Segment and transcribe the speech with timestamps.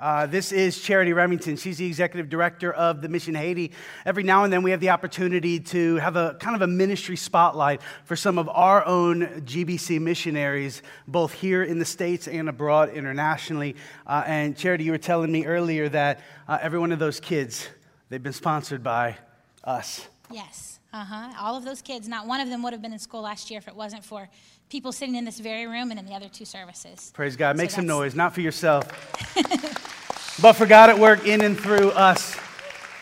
[0.00, 1.56] Uh, this is Charity Remington.
[1.56, 3.72] She's the executive director of the Mission Haiti.
[4.06, 7.16] Every now and then we have the opportunity to have a kind of a ministry
[7.16, 12.90] spotlight for some of our own GBC missionaries, both here in the States and abroad
[12.90, 13.74] internationally.
[14.06, 17.68] Uh, and Charity, you were telling me earlier that uh, every one of those kids,
[18.08, 19.16] they've been sponsored by
[19.64, 20.06] us.
[20.30, 20.78] Yes.
[20.92, 21.32] Uh huh.
[21.40, 23.58] All of those kids, not one of them would have been in school last year
[23.58, 24.28] if it wasn't for
[24.68, 27.10] people sitting in this very room and in the other two services.
[27.14, 27.56] Praise God.
[27.56, 28.86] Make so some noise, not for yourself,
[30.42, 32.36] but for God at work in and through us.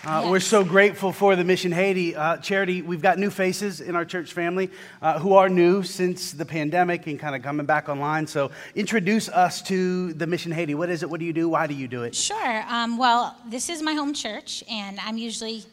[0.05, 0.31] Uh, yes.
[0.31, 2.81] We're so grateful for the Mission Haiti uh, charity.
[2.81, 4.71] We've got new faces in our church family
[5.03, 8.29] uh, who are new since the pandemic and kind of coming back online.
[8.29, 10.77] So, introduce us to the Mission Haiti.
[10.77, 11.11] What is it?
[11.11, 11.49] What do you do?
[11.49, 12.15] Why do you do it?
[12.15, 12.65] Sure.
[12.69, 15.65] Um, well, this is my home church, and I'm usually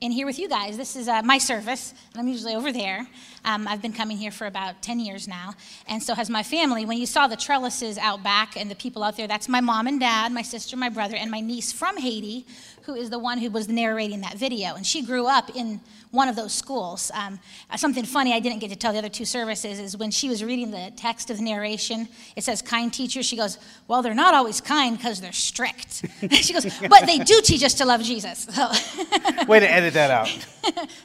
[0.00, 0.76] in here with you guys.
[0.76, 3.06] This is uh, my service, and I'm usually over there.
[3.44, 5.54] Um, I've been coming here for about 10 years now,
[5.88, 6.84] and so has my family.
[6.84, 9.86] When you saw the trellises out back and the people out there, that's my mom
[9.86, 12.46] and dad, my sister, my brother, and my niece from Haiti,
[12.82, 14.74] who is the one who was narrating that video.
[14.74, 17.10] And she grew up in one of those schools.
[17.14, 17.38] Um,
[17.76, 20.42] something funny I didn't get to tell the other two services is when she was
[20.42, 23.26] reading the text of the narration, it says kind teachers.
[23.26, 26.04] She goes, Well, they're not always kind because they're strict.
[26.32, 28.48] she goes, But they do teach us to love Jesus.
[28.50, 28.68] So
[29.46, 30.28] Way to edit that out.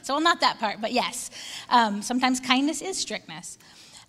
[0.02, 1.30] so, well, not that part, but yes.
[1.68, 3.58] Um, sometimes kindness is strictness.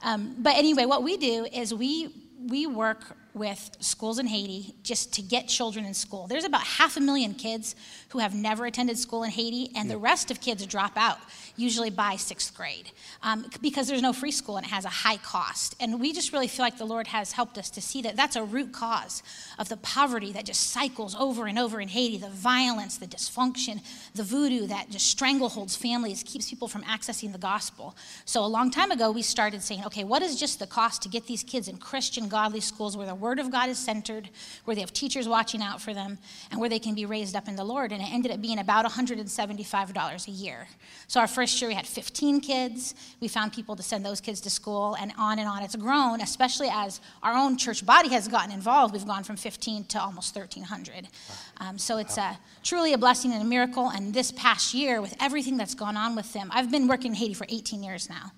[0.01, 2.09] Um, but anyway, what we do is we
[2.47, 6.27] we work with schools in Haiti just to get children in school.
[6.27, 7.75] There's about half a million kids
[8.09, 11.19] who have never attended school in Haiti, and the rest of kids drop out,
[11.55, 12.91] usually by sixth grade,
[13.23, 15.75] um, because there's no free school and it has a high cost.
[15.79, 18.35] And we just really feel like the Lord has helped us to see that that's
[18.35, 19.23] a root cause
[19.59, 23.81] of the poverty that just cycles over and over in Haiti the violence, the dysfunction,
[24.15, 27.95] the voodoo that just strangleholds families, keeps people from accessing the gospel.
[28.25, 31.09] So a long time ago, we started saying, okay, what is just the cost to
[31.09, 34.29] get these kids in Christian, godly schools where the Word of God is centered,
[34.63, 36.17] where they have teachers watching out for them,
[36.49, 37.91] and where they can be raised up in the Lord?
[37.91, 40.67] and it ended up being about $175 a year.
[41.07, 42.95] So our first year we had 15 kids.
[43.19, 45.63] We found people to send those kids to school, and on and on.
[45.63, 48.93] It's grown, especially as our own church body has gotten involved.
[48.93, 51.07] We've gone from 15 to almost 1,300.
[51.57, 53.89] Um, so it's a, truly a blessing and a miracle.
[53.89, 57.15] And this past year, with everything that's gone on with them, I've been working in
[57.15, 58.31] Haiti for 18 years now.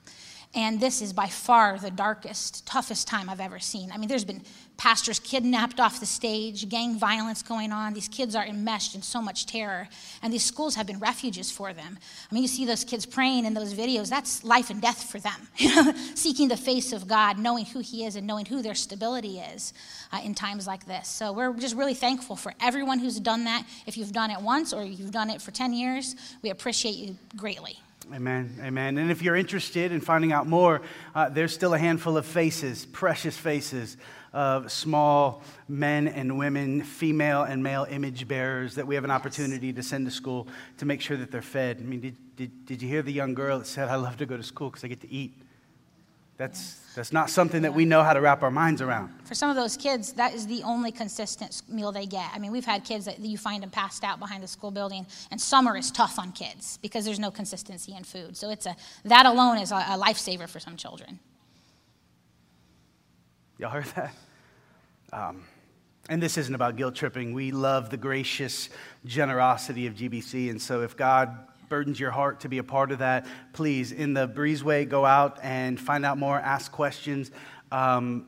[0.55, 3.91] And this is by far the darkest, toughest time I've ever seen.
[3.91, 4.41] I mean, there's been
[4.79, 7.93] pastors kidnapped off the stage, gang violence going on.
[7.93, 9.89] These kids are enmeshed in so much terror.
[10.23, 11.99] And these schools have been refuges for them.
[12.31, 15.19] I mean, you see those kids praying in those videos, that's life and death for
[15.19, 15.95] them.
[16.15, 19.73] Seeking the face of God, knowing who He is, and knowing who their stability is
[20.13, 21.09] uh, in times like this.
[21.09, 23.65] So we're just really thankful for everyone who's done that.
[23.85, 27.17] If you've done it once or you've done it for 10 years, we appreciate you
[27.35, 27.77] greatly.
[28.13, 28.57] Amen.
[28.63, 28.97] Amen.
[28.97, 30.81] And if you're interested in finding out more,
[31.13, 33.97] uh, there's still a handful of faces, precious faces
[34.33, 39.71] of small men and women, female and male image bearers that we have an opportunity
[39.73, 41.77] to send to school to make sure that they're fed.
[41.79, 44.25] I mean, did, did, did you hear the young girl that said, I love to
[44.25, 45.33] go to school because I get to eat?
[46.37, 49.09] That's, that's not something that we know how to wrap our minds around.
[49.23, 52.29] For some of those kids, that is the only consistent meal they get.
[52.33, 55.07] I mean, we've had kids that you find them passed out behind the school building,
[55.31, 58.35] and summer is tough on kids because there's no consistency in food.
[58.35, 61.19] So it's a, that alone is a, a lifesaver for some children.
[63.57, 64.13] Y'all heard that?
[65.13, 65.45] Um,
[66.09, 67.33] and this isn't about guilt tripping.
[67.33, 68.67] We love the gracious
[69.05, 70.49] generosity of GBC.
[70.49, 74.13] And so if God burdens your heart to be a part of that, please, in
[74.13, 77.31] the breezeway, go out and find out more, ask questions.
[77.71, 78.27] Um,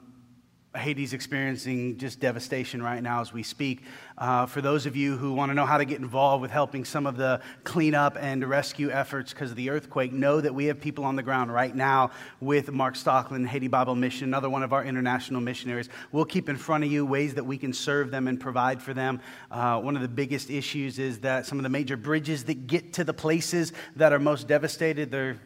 [0.76, 3.84] Haiti's experiencing just devastation right now as we speak.
[4.18, 6.86] Uh, for those of you who want to know how to get involved with helping
[6.86, 10.80] some of the cleanup and rescue efforts because of the earthquake, know that we have
[10.80, 14.72] people on the ground right now with Mark Stockland, Haiti Bible Mission, another one of
[14.72, 15.90] our international missionaries.
[16.14, 18.94] We'll keep in front of you ways that we can serve them and provide for
[18.94, 19.20] them.
[19.50, 22.94] Uh, one of the biggest issues is that some of the major bridges that get
[22.94, 25.38] to the places that are most devastated, they're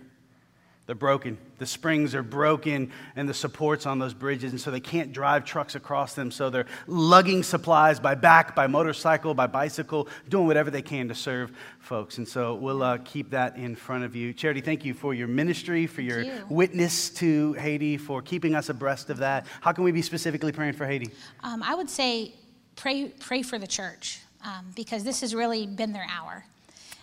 [0.86, 1.38] they're broken.
[1.58, 5.44] The springs are broken and the supports on those bridges, and so they can't drive
[5.44, 6.30] trucks across them.
[6.30, 11.16] So they're lugging supplies by back, by motorcycle, by bicycle, doing whatever they can to
[11.16, 12.20] serve folks.
[12.20, 14.32] And so we'll uh, keep that in front of you.
[14.32, 16.46] Charity, thank you for your ministry, for your you.
[16.50, 19.48] witness to Haiti, for keeping us abreast of that.
[19.62, 21.10] How can we be specifically praying for Haiti?
[21.44, 22.34] Um, I would say
[22.76, 24.20] pray, pray for the church.
[24.46, 26.46] um, because this has really been their hour.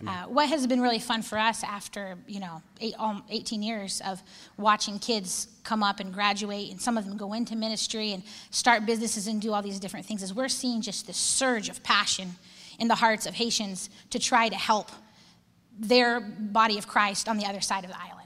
[0.07, 4.03] Uh, what has been really fun for us after you know eight, um, 18 years
[4.05, 4.23] of
[4.57, 8.85] watching kids come up and graduate and some of them go into ministry and start
[8.85, 12.31] businesses and do all these different things is we're seeing just this surge of passion
[12.81, 14.91] in the hearts of haitians to try to help
[15.79, 18.22] their body of christ on the other side of the island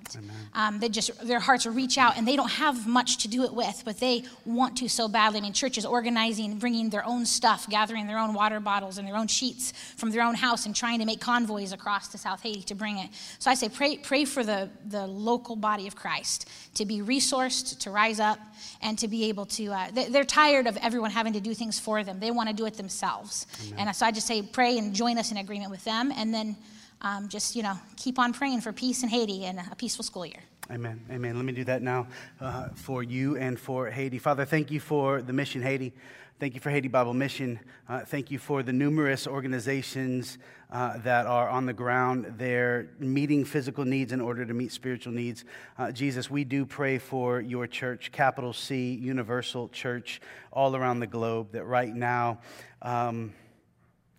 [0.55, 3.53] um, they just their hearts reach out and they don't have much to do it
[3.53, 5.39] with but they want to so badly.
[5.39, 9.17] I mean churches organizing bringing their own stuff gathering their own water bottles and their
[9.17, 12.63] own sheets from their own house and trying to make convoys across to south haiti
[12.63, 13.11] to bring it.
[13.39, 17.79] So i say pray, pray for the, the local body of christ to be resourced
[17.81, 18.39] to rise up
[18.83, 22.05] and to be able to uh, they're tired of everyone having to do things for
[22.05, 22.21] them.
[22.21, 23.47] They want to do it themselves.
[23.67, 23.89] Amen.
[23.89, 26.57] and so i just say pray and join us in agreement with them and then
[27.03, 30.27] um, just, you know, keep on praying for peace in Haiti and a peaceful school
[30.27, 30.41] year.
[30.71, 31.01] Amen.
[31.11, 31.37] Amen.
[31.37, 32.09] Let me do that now
[32.41, 34.19] uh, for you and for Haiti.
[34.19, 35.93] Father, thank you for the mission Haiti.
[36.39, 37.59] Thank you for Haiti Bible Mission.
[37.89, 40.37] Uh, thank you for the numerous organizations
[40.71, 45.15] uh, that are on the ground there meeting physical needs in order to meet spiritual
[45.15, 45.47] needs.
[45.79, 50.21] Uh, Jesus, we do pray for your church, capital C, universal church,
[50.53, 52.41] all around the globe, that right now,
[52.83, 53.33] um,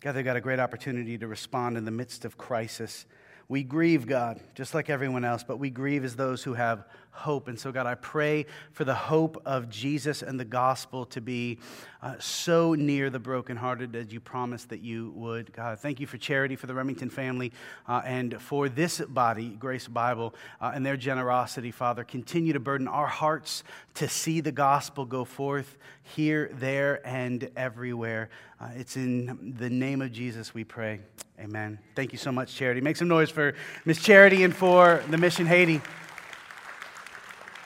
[0.00, 3.04] God, they've got a great opportunity to respond in the midst of crisis.
[3.48, 7.48] We grieve, God, just like everyone else, but we grieve as those who have hope.
[7.48, 11.58] And so, God, I pray for the hope of Jesus and the gospel to be
[12.00, 15.52] uh, so near the brokenhearted as you promised that you would.
[15.52, 17.52] God, thank you for charity for the Remington family
[17.88, 22.04] uh, and for this body, Grace Bible, uh, and their generosity, Father.
[22.04, 23.64] Continue to burden our hearts
[23.94, 28.30] to see the gospel go forth here, there, and everywhere.
[28.60, 31.00] Uh, it's in the name of Jesus we pray.
[31.40, 31.78] Amen.
[31.94, 32.80] Thank you so much, Charity.
[32.80, 35.80] Make some noise for Miss Charity and for the Mission Haiti.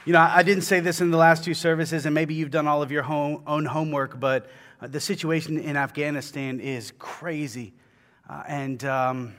[0.04, 2.66] You know, I didn't say this in the last two services, and maybe you've done
[2.66, 4.50] all of your home, own homework, but
[4.81, 7.72] uh, the situation in Afghanistan is crazy.
[8.28, 9.34] Uh, and um,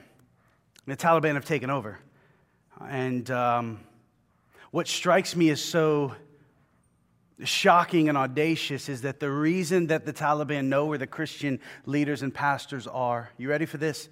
[0.85, 1.99] the Taliban have taken over.
[2.79, 3.81] And um,
[4.71, 6.15] what strikes me as so
[7.43, 12.21] shocking and audacious is that the reason that the Taliban know where the Christian leaders
[12.21, 14.07] and pastors are, you ready for this?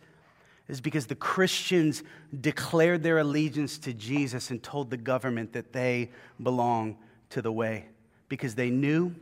[0.72, 2.02] Is because the Christians
[2.40, 6.10] declared their allegiance to Jesus and told the government that they
[6.42, 6.98] belong
[7.32, 7.88] to the way
[8.30, 9.14] because they knew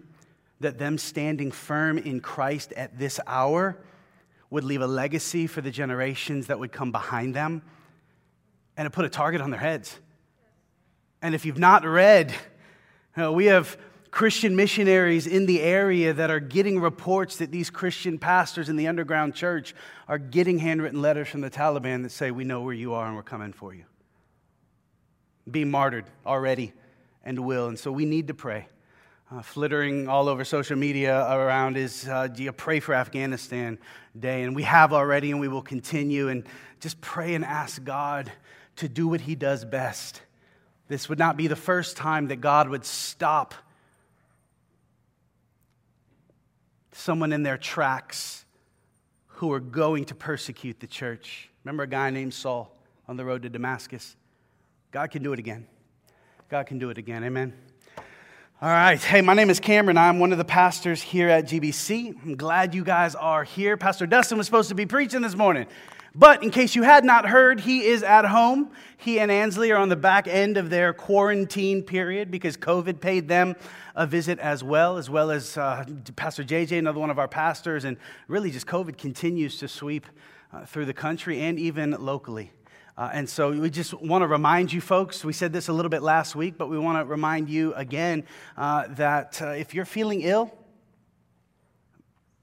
[0.60, 3.76] that them standing firm in Christ at this hour
[4.52, 7.64] would leave a legacy for the generations that would come behind them
[8.78, 9.98] and it put a target on their heads.
[11.20, 12.32] And if you've not read,
[13.20, 13.76] uh, we have
[14.12, 18.88] Christian missionaries in the area that are getting reports that these Christian pastors in the
[18.88, 19.76] underground church
[20.08, 23.16] are getting handwritten letters from the Taliban that say, We know where you are and
[23.16, 23.86] we're coming for you.
[25.50, 26.74] Being martyred already
[27.24, 27.68] and will.
[27.68, 28.68] And so we need to pray.
[29.32, 33.78] Uh, flittering all over social media around is uh, do you pray for Afghanistan
[34.20, 34.42] Day?
[34.42, 36.30] And we have already, and we will continue.
[36.30, 36.46] And
[36.80, 38.32] just pray and ask God
[38.78, 40.24] to do what He does best.
[40.88, 43.54] This would not be the first time that God would stop
[47.00, 48.46] someone in their tracks
[49.28, 51.50] who are going to persecute the church.
[51.64, 52.76] Remember a guy named Saul
[53.08, 54.16] on the road to Damascus?
[54.92, 55.66] God can do it again.
[56.50, 57.24] God can do it again.
[57.24, 57.54] Amen.
[58.62, 59.02] All right.
[59.02, 59.98] Hey, my name is Cameron.
[59.98, 62.22] I'm one of the pastors here at GBC.
[62.22, 63.78] I'm glad you guys are here.
[63.78, 65.68] Pastor Dustin was supposed to be preaching this morning.
[66.20, 68.72] But in case you had not heard, he is at home.
[68.98, 73.30] He and Ansley are on the back end of their quarantine period because COVID paid
[73.30, 73.56] them
[73.96, 75.86] a visit as well, as well as uh,
[76.18, 77.86] Pastor JJ, another one of our pastors.
[77.86, 77.96] And
[78.28, 80.08] really, just COVID continues to sweep
[80.52, 82.52] uh, through the country and even locally.
[82.98, 85.88] Uh, and so we just want to remind you folks, we said this a little
[85.88, 88.26] bit last week, but we want to remind you again
[88.58, 90.54] uh, that uh, if you're feeling ill,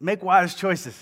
[0.00, 0.98] make wise choices.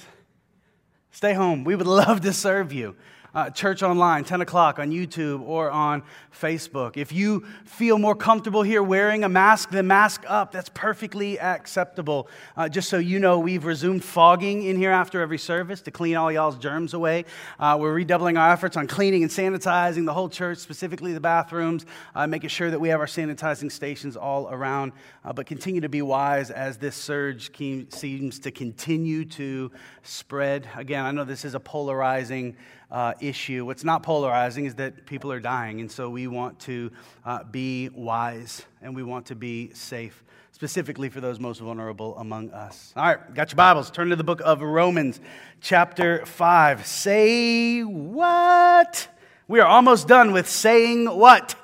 [1.14, 1.62] Stay home.
[1.62, 2.96] We would love to serve you
[3.34, 6.96] uh, church online, 10 o'clock on YouTube or on Facebook.
[6.96, 10.52] If you feel more comfortable here wearing a mask, then mask up.
[10.52, 12.28] That's perfectly acceptable.
[12.56, 16.16] Uh, just so you know, we've resumed fogging in here after every service to clean
[16.16, 17.24] all y'all's germs away.
[17.58, 21.86] Uh, we're redoubling our efforts on cleaning and sanitizing the whole church, specifically the bathrooms,
[22.14, 24.92] uh, making sure that we have our sanitizing stations all around.
[25.24, 27.50] Uh, but continue to be wise as this surge
[27.90, 29.70] seems to continue to
[30.02, 30.68] spread.
[30.76, 32.56] Again, I know this is a polarizing
[32.90, 33.64] uh, issue.
[33.64, 36.90] What's not polarizing is that people are dying, and so we want to
[37.24, 42.50] uh, be wise and we want to be safe, specifically for those most vulnerable among
[42.50, 42.92] us.
[42.96, 43.90] All right, got your Bibles.
[43.90, 45.20] Turn to the book of Romans,
[45.60, 46.86] chapter 5.
[46.86, 49.08] Say what?
[49.48, 51.54] We are almost done with saying what?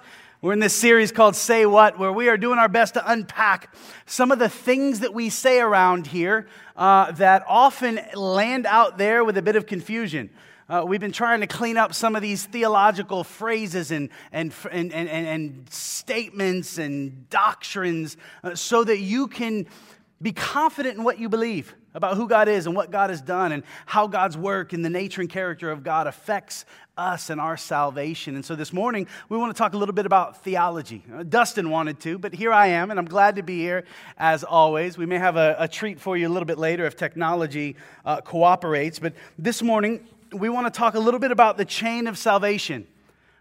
[0.43, 3.75] We're in this series called Say What, where we are doing our best to unpack
[4.07, 6.47] some of the things that we say around here
[6.77, 10.31] uh, that often land out there with a bit of confusion.
[10.71, 14.93] Uh, we've been trying to clean up some of these theological phrases and, and, and,
[14.93, 19.67] and, and statements and doctrines uh, so that you can
[20.23, 23.51] be confident in what you believe about who God is and what God has done
[23.51, 26.65] and how God's work and the nature and character of God affects
[26.97, 28.37] us and our salvation.
[28.37, 31.03] And so this morning, we want to talk a little bit about theology.
[31.13, 33.83] Uh, Dustin wanted to, but here I am, and I'm glad to be here
[34.17, 34.97] as always.
[34.97, 37.75] We may have a, a treat for you a little bit later if technology
[38.05, 42.07] uh, cooperates, but this morning, we want to talk a little bit about the chain
[42.07, 42.87] of salvation.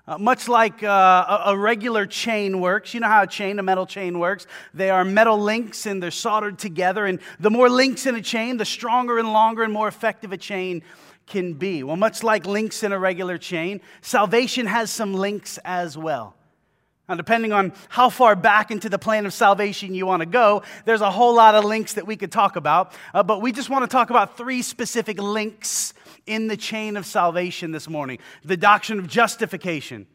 [0.07, 3.85] Uh, much like uh, a, regular chain works, you know how a chain, a metal
[3.85, 4.47] chain works.
[4.73, 7.05] They are metal links and they're soldered together.
[7.05, 10.37] And the more links in a chain, the stronger and longer and more effective a
[10.37, 10.81] chain
[11.27, 11.83] can be.
[11.83, 16.35] Well, much like links in a regular chain, salvation has some links as well.
[17.07, 20.63] Now, depending on how far back into the plan of salvation you want to go,
[20.85, 22.93] there's a whole lot of links that we could talk about.
[23.13, 25.93] Uh, but we just want to talk about three specific links
[26.29, 30.07] in the chain of salvation this morning the doctrine of justification,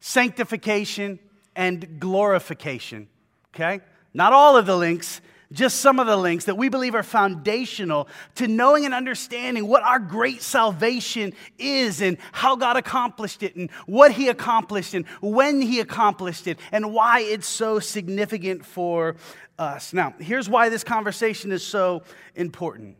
[0.00, 1.18] sanctification,
[1.56, 3.08] and glorification.
[3.54, 3.80] Okay?
[4.12, 5.20] Not all of the links,
[5.52, 9.84] just some of the links that we believe are foundational to knowing and understanding what
[9.84, 15.62] our great salvation is and how God accomplished it and what He accomplished and when
[15.62, 19.14] He accomplished it and why it's so significant for
[19.56, 19.92] us.
[19.92, 22.02] Now, here's why this conversation is so
[22.34, 22.96] important.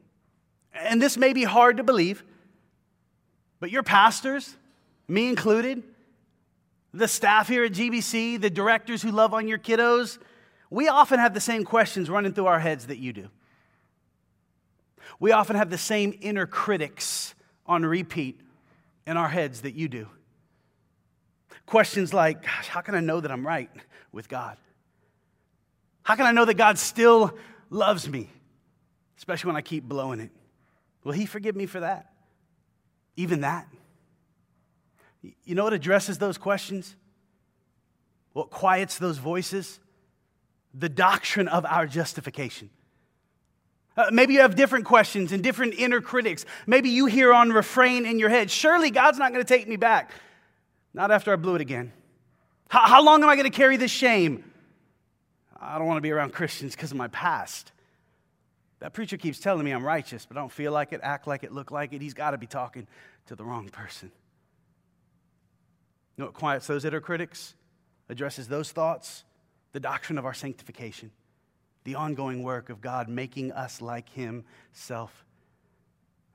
[0.73, 2.23] And this may be hard to believe
[3.65, 4.59] but your pastors,
[5.09, 5.83] me included,
[6.93, 10.19] the staff here at GBC, the directors who love on your kiddos,
[10.69, 13.31] we often have the same questions running through our heads that you do.
[15.19, 18.39] We often have the same inner critics on repeat
[19.07, 20.09] in our heads that you do.
[21.65, 23.71] Questions like, gosh, how can I know that I'm right
[24.13, 24.59] with God?
[26.03, 27.35] How can I know that God still
[27.71, 28.29] loves me,
[29.17, 30.33] especially when I keep blowing it?
[31.03, 32.11] Will He forgive me for that?
[33.17, 33.69] Even that.
[35.45, 36.97] You know what addresses those questions?
[38.33, 39.79] What quiets those voices?
[40.75, 42.71] The doctrine of our justification.
[43.97, 46.45] Uh, maybe you have different questions and different inner critics.
[46.67, 49.77] Maybe you hear on refrain in your head, surely God's not going to take me
[49.77, 50.11] back.
[50.93, 51.93] Not after I blew it again.
[52.69, 54.51] How, how long am I going to carry this shame?
[55.61, 57.71] I don't want to be around Christians because of my past.
[58.85, 61.43] That preacher keeps telling me I'm righteous, but I don't feel like it, act like
[61.43, 62.03] it, look like it.
[62.03, 62.87] He's got to be talking
[63.25, 64.13] to the wrong person.
[66.15, 67.55] You know what quiets those inner critics?
[68.11, 69.25] Addresses those thoughts?
[69.73, 71.13] The doctrine of our sanctification,
[71.85, 75.25] the ongoing work of God making us like Himself.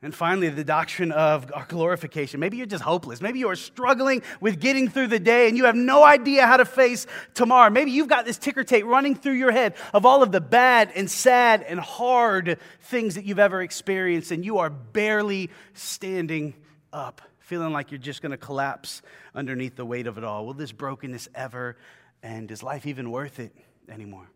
[0.01, 2.39] And finally, the doctrine of our glorification.
[2.39, 3.19] Maybe you're just hopeless.
[3.19, 6.55] Maybe you are struggling with getting through the day and you have no idea how
[6.55, 7.69] to face tomorrow.
[7.69, 10.93] Maybe you've got this ticker tape running through your head of all of the bad
[10.95, 16.53] and sad and hard things that you've ever experienced, and you are barely standing
[16.93, 19.01] up, feeling like you're just going to collapse
[19.35, 20.45] underneath the weight of it all.
[20.45, 21.75] Will this brokenness ever
[22.23, 22.51] end?
[22.51, 23.53] Is life even worth it
[23.89, 24.29] anymore?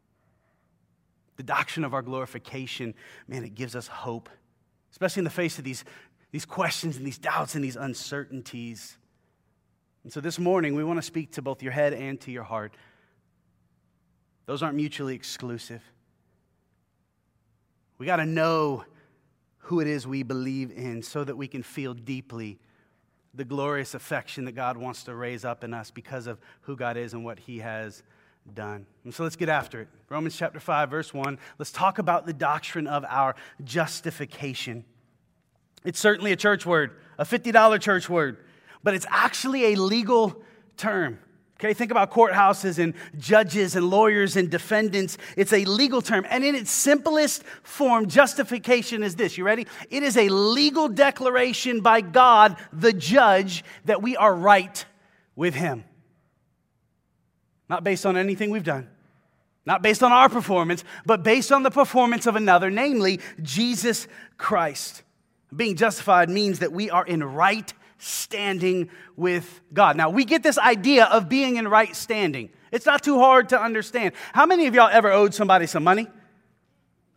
[1.37, 2.95] The doctrine of our glorification,
[3.29, 4.29] man, it gives us hope
[4.93, 5.83] especially in the face of these,
[6.31, 8.95] these questions and these doubts and these uncertainties.
[10.03, 12.43] And so this morning, we want to speak to both your head and to your
[12.43, 12.75] heart.
[14.45, 15.81] Those aren't mutually exclusive.
[17.97, 18.85] We got to know
[19.57, 22.59] who it is we believe in so that we can feel deeply
[23.33, 26.97] the glorious affection that God wants to raise up in us because of who God
[26.97, 28.03] is and what He has
[28.53, 28.85] done.
[29.03, 29.87] And so let's get after it.
[30.09, 31.39] Romans chapter 5, verse 1.
[31.57, 34.85] Let's talk about the doctrine of our justification.
[35.83, 38.37] It's certainly a church word, a $50 church word,
[38.83, 40.41] but it's actually a legal
[40.77, 41.19] term.
[41.59, 45.17] Okay, think about courthouses and judges and lawyers and defendants.
[45.37, 46.25] It's a legal term.
[46.29, 49.37] And in its simplest form, justification is this.
[49.37, 49.67] You ready?
[49.89, 54.83] It is a legal declaration by God, the judge, that we are right
[55.35, 55.85] with Him
[57.69, 58.87] not based on anything we've done,
[59.65, 65.03] not based on our performance, but based on the performance of another, namely Jesus Christ.
[65.55, 69.95] Being justified means that we are in right standing with God.
[69.95, 72.49] Now, we get this idea of being in right standing.
[72.71, 74.13] It's not too hard to understand.
[74.33, 76.07] How many of y'all ever owed somebody some money?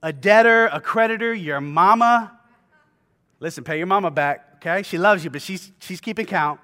[0.02, 2.38] A debtor, a creditor, your mama?
[3.40, 4.82] Listen, pay your mama back, okay?
[4.82, 6.60] She loves you, but she's, she's keeping count.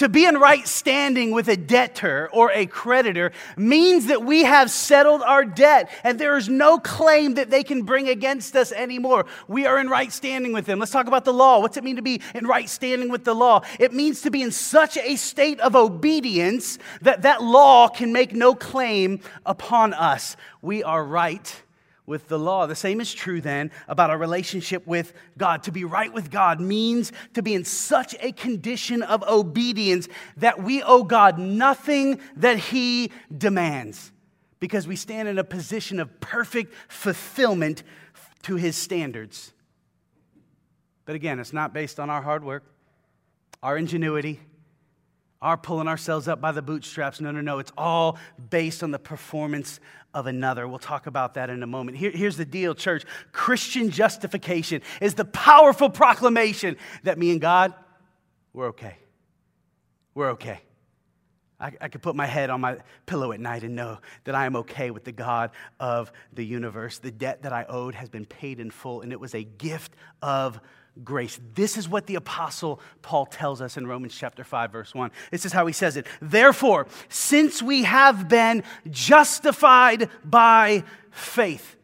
[0.00, 4.70] To be in right standing with a debtor or a creditor means that we have
[4.70, 9.26] settled our debt and there is no claim that they can bring against us anymore.
[9.46, 10.78] We are in right standing with them.
[10.78, 11.60] Let's talk about the law.
[11.60, 13.60] What's it mean to be in right standing with the law?
[13.78, 18.32] It means to be in such a state of obedience that that law can make
[18.32, 20.34] no claim upon us.
[20.62, 21.62] We are right
[22.10, 22.66] with the law.
[22.66, 25.62] The same is true then about our relationship with God.
[25.62, 30.62] To be right with God means to be in such a condition of obedience that
[30.62, 34.12] we owe God nothing that He demands
[34.58, 37.84] because we stand in a position of perfect fulfillment
[38.42, 39.52] to His standards.
[41.06, 42.64] But again, it's not based on our hard work,
[43.62, 44.40] our ingenuity,
[45.42, 47.20] our pulling ourselves up by the bootstraps.
[47.20, 47.58] No, no, no.
[47.58, 48.18] It's all
[48.50, 49.80] based on the performance
[50.12, 50.68] of another.
[50.68, 51.96] We'll talk about that in a moment.
[51.96, 57.74] Here, here's the deal, church Christian justification is the powerful proclamation that me and God,
[58.52, 58.96] we're okay.
[60.14, 60.60] We're okay.
[61.60, 64.46] I, I could put my head on my pillow at night and know that I
[64.46, 66.98] am okay with the God of the universe.
[66.98, 69.92] The debt that I owed has been paid in full, and it was a gift
[70.22, 70.60] of
[71.04, 71.40] grace.
[71.54, 75.10] This is what the apostle Paul tells us in Romans chapter 5 verse 1.
[75.30, 76.06] This is how he says it.
[76.20, 81.76] Therefore, since we have been justified by faith,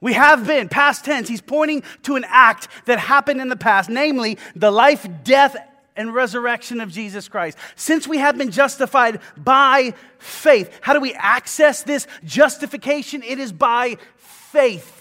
[0.00, 3.90] we have been, past tense, he's pointing to an act that happened in the past,
[3.90, 5.56] namely the life, death,
[5.94, 7.58] and resurrection of Jesus Christ.
[7.76, 13.22] Since we have been justified by faith, how do we access this justification?
[13.22, 14.99] It is by faith.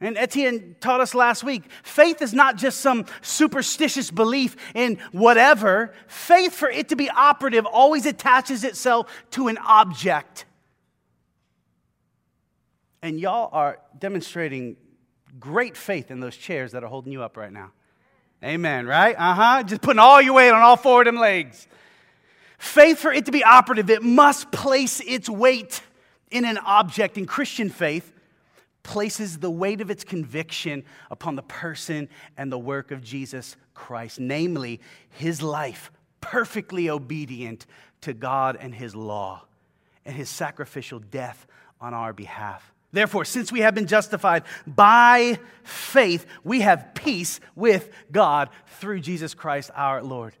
[0.00, 5.92] And Etienne taught us last week faith is not just some superstitious belief in whatever.
[6.06, 10.44] Faith, for it to be operative, always attaches itself to an object.
[13.02, 14.76] And y'all are demonstrating
[15.38, 17.72] great faith in those chairs that are holding you up right now.
[18.42, 19.16] Amen, right?
[19.18, 19.62] Uh huh.
[19.64, 21.66] Just putting all your weight on all four of them legs.
[22.56, 25.80] Faith, for it to be operative, it must place its weight
[26.30, 27.18] in an object.
[27.18, 28.12] In Christian faith,
[28.88, 34.18] places the weight of its conviction upon the person and the work of Jesus Christ,
[34.18, 34.80] namely
[35.10, 35.92] his life
[36.22, 37.66] perfectly obedient
[38.00, 39.44] to God and his law,
[40.06, 41.46] and his sacrificial death
[41.82, 42.72] on our behalf.
[42.90, 48.48] Therefore, since we have been justified by faith, we have peace with God
[48.80, 50.32] through Jesus Christ our Lord.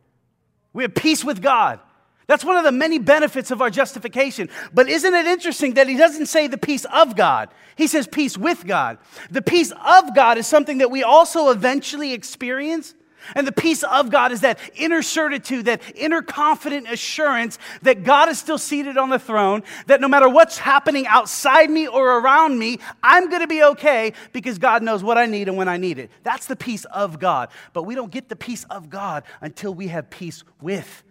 [0.72, 1.80] We have peace with God.
[2.28, 4.50] That's one of the many benefits of our justification.
[4.72, 7.48] But isn't it interesting that he doesn't say the peace of God?
[7.74, 8.98] He says peace with God.
[9.30, 12.94] The peace of God is something that we also eventually experience.
[13.34, 18.28] And the peace of God is that inner certitude, that inner confident assurance that God
[18.28, 22.58] is still seated on the throne, that no matter what's happening outside me or around
[22.58, 25.78] me, I'm going to be okay because God knows what I need and when I
[25.78, 26.10] need it.
[26.24, 27.48] That's the peace of God.
[27.72, 31.04] But we don't get the peace of God until we have peace with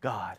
[0.00, 0.36] God.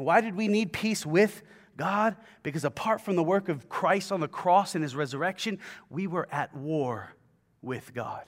[0.00, 1.42] And why did we need peace with
[1.76, 2.16] God?
[2.42, 5.58] Because apart from the work of Christ on the cross and his resurrection,
[5.90, 7.14] we were at war
[7.60, 8.24] with God.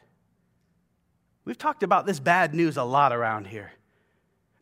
[1.46, 3.72] We've talked about this bad news a lot around here.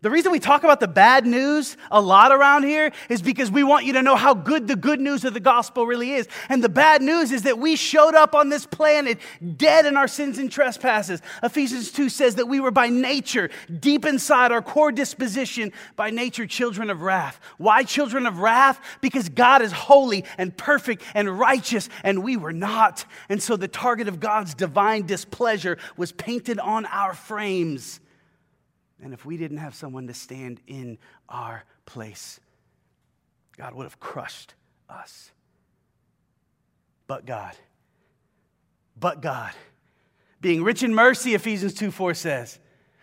[0.02, 3.62] The reason we talk about the bad news a lot around here is because we
[3.62, 6.26] want you to know how good the good news of the gospel really is.
[6.48, 9.18] And the bad news is that we showed up on this planet
[9.58, 11.20] dead in our sins and trespasses.
[11.42, 16.46] Ephesians 2 says that we were by nature, deep inside our core disposition, by nature
[16.46, 17.38] children of wrath.
[17.58, 18.80] Why children of wrath?
[19.02, 23.04] Because God is holy and perfect and righteous, and we were not.
[23.28, 28.00] And so the target of God's divine displeasure was painted on our frames
[29.02, 32.40] and if we didn't have someone to stand in our place,
[33.56, 34.54] God would have crushed
[34.88, 35.30] us.
[37.06, 37.56] But God,
[38.98, 39.52] but God,
[40.40, 42.58] being rich in mercy, Ephesians 2 4 says,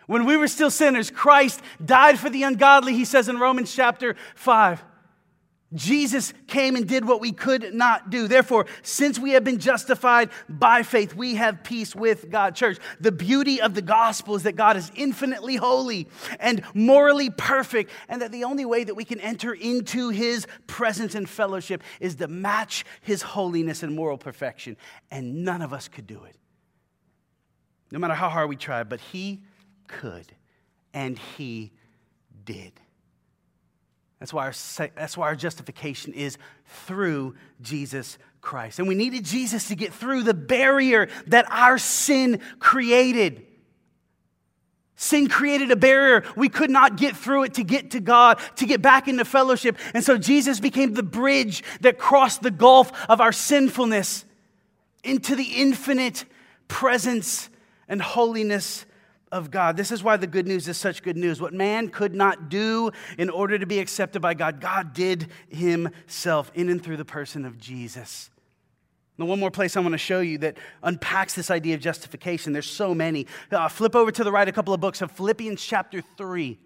[0.08, 4.16] when we were still sinners, Christ died for the ungodly, he says in Romans chapter
[4.36, 4.82] 5.
[5.74, 8.26] Jesus came and did what we could not do.
[8.26, 12.54] Therefore, since we have been justified by faith, we have peace with God.
[12.54, 16.08] Church, the beauty of the gospel is that God is infinitely holy
[16.40, 21.14] and morally perfect, and that the only way that we can enter into his presence
[21.14, 24.74] and fellowship is to match his holiness and moral perfection.
[25.10, 26.36] And none of us could do it,
[27.90, 29.42] no matter how hard we tried, but he
[29.86, 30.32] could,
[30.94, 31.72] and he
[32.46, 32.72] did.
[34.18, 34.52] That's why, our,
[34.96, 36.38] that's why our justification is
[36.86, 38.78] through Jesus Christ.
[38.78, 43.46] And we needed Jesus to get through the barrier that our sin created.
[44.96, 46.24] Sin created a barrier.
[46.36, 49.78] We could not get through it to get to God, to get back into fellowship.
[49.94, 54.24] And so Jesus became the bridge that crossed the gulf of our sinfulness
[55.04, 56.24] into the infinite
[56.66, 57.48] presence
[57.88, 58.84] and holiness
[59.32, 59.76] of God.
[59.76, 61.40] This is why the good news is such good news.
[61.40, 66.50] What man could not do in order to be accepted by God, God did himself
[66.54, 68.30] in and through the person of Jesus.
[69.18, 72.52] Now, one more place I want to show you that unpacks this idea of justification.
[72.52, 73.26] There's so many.
[73.50, 76.56] Uh, flip over to the right a couple of books of Philippians chapter 3.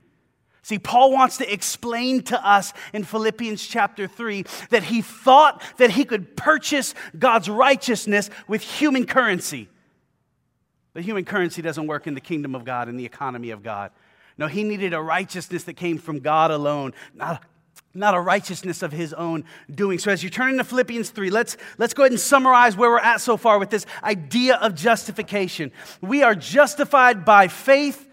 [0.64, 5.90] See, Paul wants to explain to us in Philippians chapter 3 that he thought that
[5.90, 9.68] he could purchase God's righteousness with human currency.
[10.94, 13.90] But human currency doesn't work in the kingdom of God, in the economy of God.
[14.38, 17.42] No, he needed a righteousness that came from God alone, not,
[17.94, 19.98] not a righteousness of his own doing.
[19.98, 22.98] So as you turn into Philippians 3, let's, let's go ahead and summarize where we're
[22.98, 25.72] at so far with this idea of justification.
[26.00, 28.09] We are justified by faith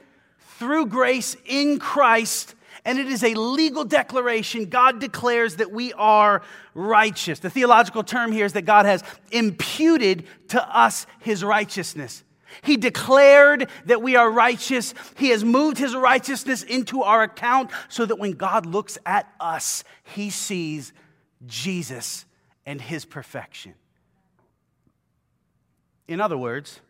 [0.58, 4.66] through grace in Christ and it is a legal declaration.
[4.66, 6.42] God declares that we are
[6.74, 7.40] righteous.
[7.40, 12.24] The theological term here is that God has imputed to us his righteousness.
[12.62, 14.94] He declared that we are righteous.
[15.18, 19.84] He has moved his righteousness into our account so that when God looks at us,
[20.04, 20.94] he sees
[21.46, 22.26] Jesus
[22.66, 23.74] and his perfection.
[26.08, 26.82] In other words,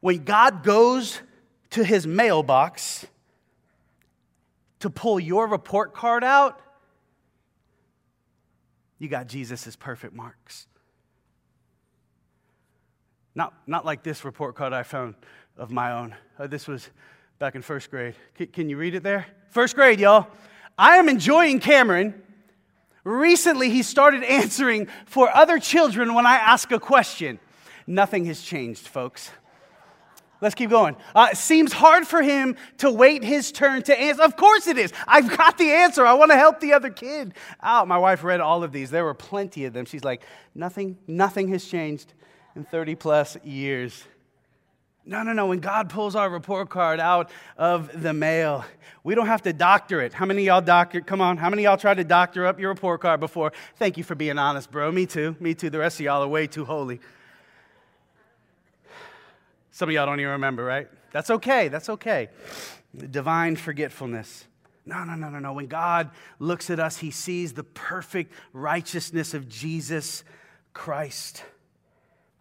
[0.00, 1.20] when God goes
[1.70, 3.06] to his mailbox
[4.80, 6.60] to pull your report card out,
[8.98, 10.66] you got Jesus' perfect marks.
[13.34, 15.14] Not, not like this report card I found
[15.56, 16.14] of my own.
[16.38, 16.90] Uh, this was
[17.38, 18.14] back in first grade.
[18.38, 19.26] C- can you read it there?
[19.50, 20.26] First grade, y'all.
[20.76, 22.22] I am enjoying Cameron.
[23.04, 27.38] Recently, he started answering for other children when I ask a question.
[27.86, 29.30] Nothing has changed, folks.
[30.40, 30.96] Let's keep going.
[31.14, 34.22] Uh, seems hard for him to wait his turn to answer.
[34.22, 34.92] Of course it is.
[35.06, 36.04] I've got the answer.
[36.04, 37.86] I want to help the other kid out.
[37.86, 38.90] My wife read all of these.
[38.90, 39.84] There were plenty of them.
[39.84, 40.22] She's like,
[40.54, 42.12] nothing, nothing has changed
[42.54, 44.04] in 30 plus years.
[45.04, 45.46] No, no, no.
[45.46, 48.64] When God pulls our report card out of the mail,
[49.02, 50.12] we don't have to doctor it.
[50.12, 51.00] How many y'all doctor?
[51.00, 51.38] Come on.
[51.38, 53.52] How many y'all tried to doctor up your report card before?
[53.76, 54.92] Thank you for being honest, bro.
[54.92, 55.34] Me too.
[55.40, 55.70] Me too.
[55.70, 57.00] The rest of y'all are way too holy.
[59.72, 60.88] Some of y'all don't even remember, right?
[61.10, 61.66] That's okay.
[61.66, 62.28] That's okay.
[62.96, 64.44] Divine forgetfulness.
[64.86, 65.52] No, no, no, no, no.
[65.52, 70.22] When God looks at us, he sees the perfect righteousness of Jesus
[70.74, 71.42] Christ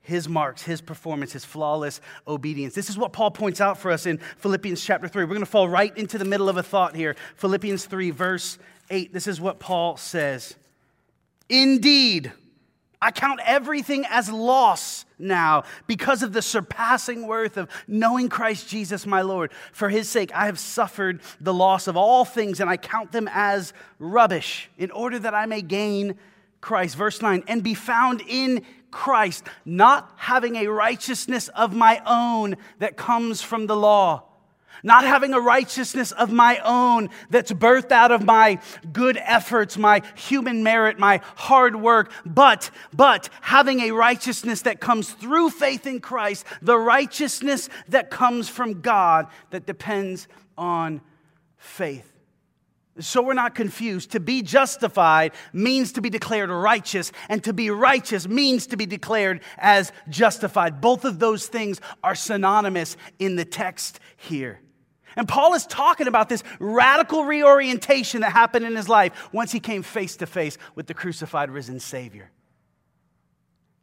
[0.02, 2.74] his marks, his performance, his flawless obedience.
[2.74, 5.24] This is what Paul points out for us in Philippians chapter 3.
[5.24, 7.16] We're going to fall right into the middle of a thought here.
[7.36, 8.58] Philippians 3, verse
[8.90, 9.14] 8.
[9.14, 10.56] This is what Paul says
[11.50, 12.32] Indeed,
[13.02, 19.06] I count everything as loss now because of the surpassing worth of knowing Christ Jesus
[19.06, 19.52] my Lord.
[19.72, 23.28] For his sake, I have suffered the loss of all things, and I count them
[23.32, 26.18] as rubbish in order that I may gain
[26.62, 26.96] Christ.
[26.96, 32.98] Verse 9, and be found in Christ, not having a righteousness of my own that
[32.98, 34.24] comes from the law,
[34.84, 38.60] not having a righteousness of my own that's birthed out of my
[38.92, 45.12] good efforts, my human merit, my hard work, but, but having a righteousness that comes
[45.12, 51.02] through faith in Christ, the righteousness that comes from God that depends on
[51.58, 52.11] faith.
[53.02, 54.12] So we're not confused.
[54.12, 58.86] To be justified means to be declared righteous, and to be righteous means to be
[58.86, 60.82] declared as justified.
[60.82, 64.60] Both of those things are synonymous in the text here.
[65.16, 69.60] And Paul is talking about this radical reorientation that happened in his life once he
[69.60, 72.32] came face to face with the crucified, risen Savior.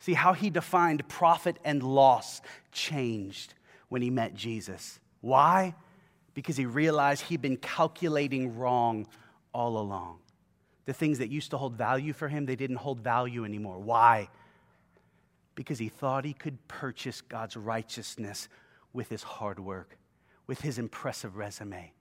[0.00, 2.40] See how he defined profit and loss
[2.72, 3.54] changed
[3.88, 5.00] when he met Jesus.
[5.20, 5.74] Why?
[6.38, 9.08] Because he realized he'd been calculating wrong
[9.52, 10.20] all along.
[10.84, 13.80] The things that used to hold value for him, they didn't hold value anymore.
[13.80, 14.28] Why?
[15.56, 18.48] Because he thought he could purchase God's righteousness
[18.92, 19.98] with his hard work,
[20.46, 21.92] with his impressive resume.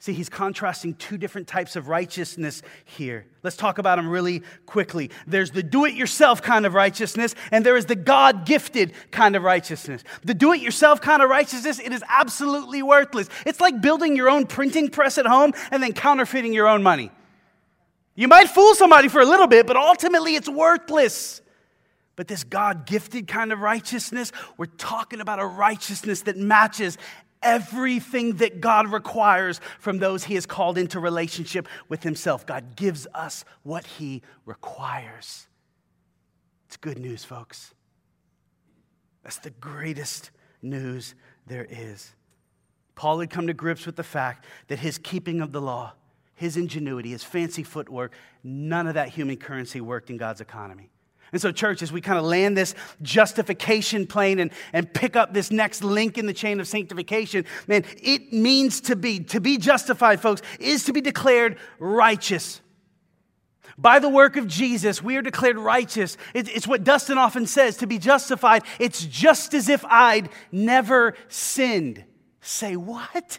[0.00, 3.26] See, he's contrasting two different types of righteousness here.
[3.42, 5.10] Let's talk about them really quickly.
[5.26, 9.34] There's the do it yourself kind of righteousness, and there is the God gifted kind
[9.34, 10.04] of righteousness.
[10.22, 13.28] The do it yourself kind of righteousness, it is absolutely worthless.
[13.44, 17.10] It's like building your own printing press at home and then counterfeiting your own money.
[18.14, 21.40] You might fool somebody for a little bit, but ultimately it's worthless.
[22.14, 26.98] But this God gifted kind of righteousness, we're talking about a righteousness that matches
[27.42, 32.46] everything that God requires from those he has called into relationship with himself.
[32.46, 35.46] God gives us what he requires.
[36.66, 37.74] It's good news, folks.
[39.22, 40.30] That's the greatest
[40.62, 41.14] news
[41.46, 42.12] there is.
[42.94, 45.92] Paul had come to grips with the fact that his keeping of the law,
[46.34, 50.90] his ingenuity, his fancy footwork, none of that human currency worked in God's economy.
[51.32, 55.34] And so, church, as we kind of land this justification plane and, and pick up
[55.34, 59.58] this next link in the chain of sanctification, man, it means to be, to be
[59.58, 62.60] justified, folks, is to be declared righteous.
[63.76, 66.16] By the work of Jesus, we are declared righteous.
[66.34, 72.04] It's what Dustin often says to be justified, it's just as if I'd never sinned.
[72.40, 73.38] Say, what?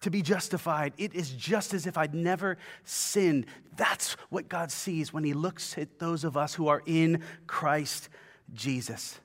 [0.00, 0.92] To be justified.
[0.98, 3.46] It is just as if I'd never sinned.
[3.76, 8.08] That's what God sees when He looks at those of us who are in Christ
[8.54, 9.18] Jesus.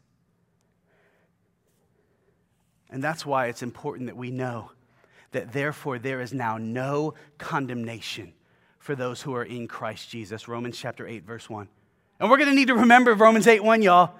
[2.89, 4.71] And that's why it's important that we know
[5.31, 8.33] that therefore there is now no condemnation
[8.79, 10.47] for those who are in Christ Jesus.
[10.47, 11.67] Romans chapter 8, verse 1.
[12.19, 14.13] And we're going to need to remember Romans 8, 1, y'all.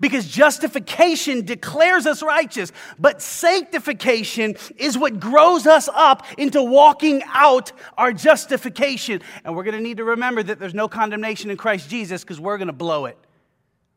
[0.00, 7.72] Because justification declares us righteous, but sanctification is what grows us up into walking out
[7.98, 9.20] our justification.
[9.44, 12.40] And we're going to need to remember that there's no condemnation in Christ Jesus because
[12.40, 13.18] we're going to blow it.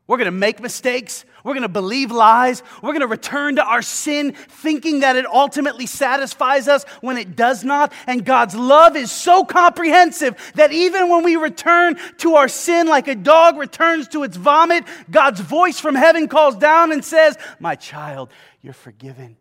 [0.06, 1.24] We're going to make mistakes.
[1.46, 2.64] We're going to believe lies.
[2.82, 7.36] We're going to return to our sin thinking that it ultimately satisfies us when it
[7.36, 7.92] does not.
[8.08, 13.06] And God's love is so comprehensive that even when we return to our sin like
[13.06, 17.76] a dog returns to its vomit, God's voice from heaven calls down and says, My
[17.76, 19.36] child, you're forgiven.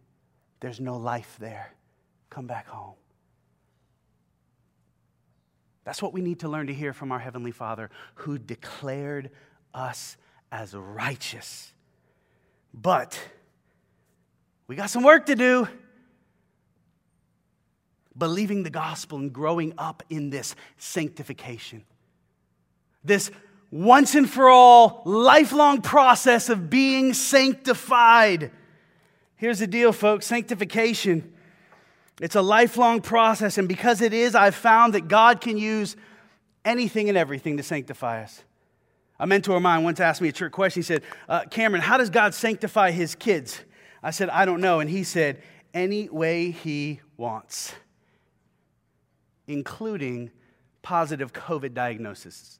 [0.59, 1.73] There's no life there.
[2.29, 2.93] Come back home.
[5.85, 9.31] That's what we need to learn to hear from our Heavenly Father who declared
[9.73, 10.17] us
[10.51, 11.71] as righteous.
[12.75, 13.17] But
[14.67, 15.67] we got some work to do.
[18.17, 21.83] Believing the gospel and growing up in this sanctification.
[23.03, 23.31] This
[23.71, 28.51] once and for all lifelong process of being sanctified.
[29.35, 31.33] Here's the deal, folks sanctification.
[32.21, 35.97] It's a lifelong process, and because it is, I've found that God can use
[36.63, 38.44] anything and everything to sanctify us.
[39.19, 40.81] A mentor of mine once asked me a trick question.
[40.81, 43.61] He said, uh, Cameron, how does God sanctify his kids?
[44.03, 44.79] I said, I don't know.
[44.81, 45.41] And he said,
[45.73, 47.73] any way he wants,
[49.47, 50.31] including
[50.81, 52.59] positive COVID diagnosis.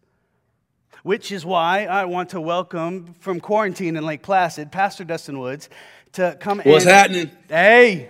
[1.03, 5.69] Which is why I want to welcome from quarantine in Lake Placid, Pastor Dustin Woods,
[6.13, 7.29] to come What's happening?
[7.49, 8.09] Hey,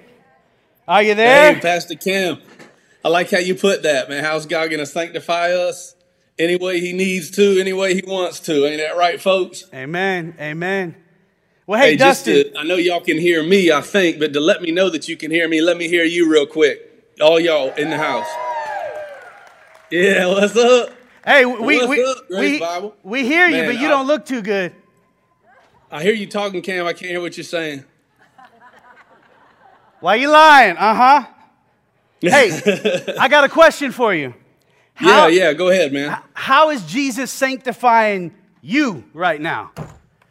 [0.87, 1.55] are you there?
[1.55, 2.37] Hey, Pastor Kim.
[3.03, 4.23] I like how you put that, man.
[4.23, 5.94] How's God going to sanctify us?
[6.37, 8.65] Any way he needs to, any way he wants to.
[8.65, 9.65] Ain't that right, folks?
[9.73, 10.35] Amen.
[10.39, 10.95] Amen.
[11.67, 12.53] Well, hey, hey Dustin.
[12.53, 15.07] To, I know y'all can hear me, I think, but to let me know that
[15.07, 16.91] you can hear me, let me hear you real quick.
[17.21, 18.27] All y'all in the house.
[19.89, 20.89] Yeah, what's up?
[21.25, 22.95] Hey, we what's we up, we, Bible?
[23.01, 24.73] we hear you, Man, but you I, don't look too good.
[25.89, 26.85] I hear you talking, Cam.
[26.85, 27.85] I can't hear what you're saying.
[30.01, 30.77] Why you lying?
[30.77, 31.27] Uh huh.
[32.21, 32.49] Hey,
[33.19, 34.33] I got a question for you.
[34.95, 36.17] How, yeah, yeah, go ahead, man.
[36.33, 39.71] How is Jesus sanctifying you right now?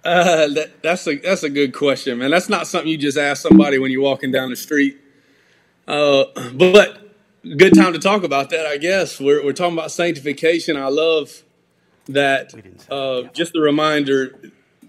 [0.02, 2.30] Uh, that, that's a that's a good question, man.
[2.30, 4.98] That's not something you just ask somebody when you're walking down the street.
[5.86, 6.24] Uh,
[6.54, 7.10] but
[7.56, 9.20] good time to talk about that, I guess.
[9.20, 10.76] We're we're talking about sanctification.
[10.76, 11.42] I love
[12.06, 12.54] that.
[12.90, 14.38] Uh, just a reminder.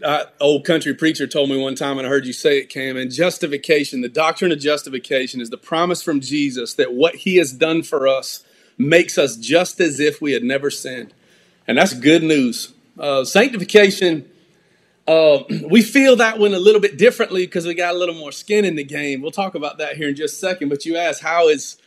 [0.06, 2.98] I, old country preacher told me one time, and I heard you say it, Cam.
[2.98, 7.54] And justification, the doctrine of justification, is the promise from Jesus that what He has
[7.54, 8.44] done for us
[8.78, 11.14] makes us just as if we had never sinned.
[11.68, 12.74] And that's good news.
[12.98, 14.30] Uh, sanctification,
[15.08, 18.32] uh, we feel that one a little bit differently because we got a little more
[18.32, 19.22] skin in the game.
[19.22, 20.70] We'll talk about that here in just a second.
[20.70, 21.78] But you ask, how is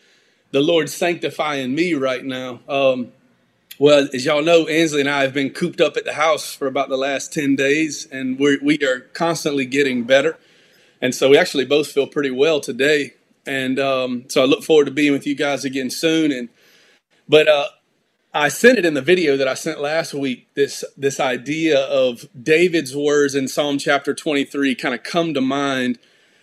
[0.51, 2.61] the Lord sanctifying me right now?
[2.69, 3.13] Um,
[3.79, 6.67] well, as y'all know, Ansley and I have been cooped up at the house for
[6.67, 10.37] about the last 10 days, and we're, we are constantly getting better.
[11.01, 13.15] And so we actually both feel pretty well today.
[13.47, 16.33] And um, so I look forward to being with you guys again soon.
[16.33, 16.49] And
[17.29, 17.69] but uh,
[18.33, 20.49] I sent it in the video that I sent last week.
[20.55, 25.99] This this idea of David's words in Psalm chapter 23 kind of come to mind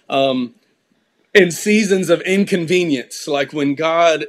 [0.10, 0.56] um,
[1.34, 4.28] in seasons of inconvenience, like when God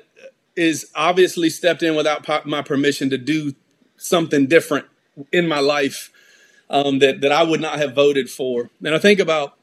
[0.54, 3.54] is obviously stepped in without my permission to do
[3.96, 4.86] something different
[5.32, 6.10] in my life
[6.70, 8.70] um, that that I would not have voted for.
[8.84, 9.56] And I think about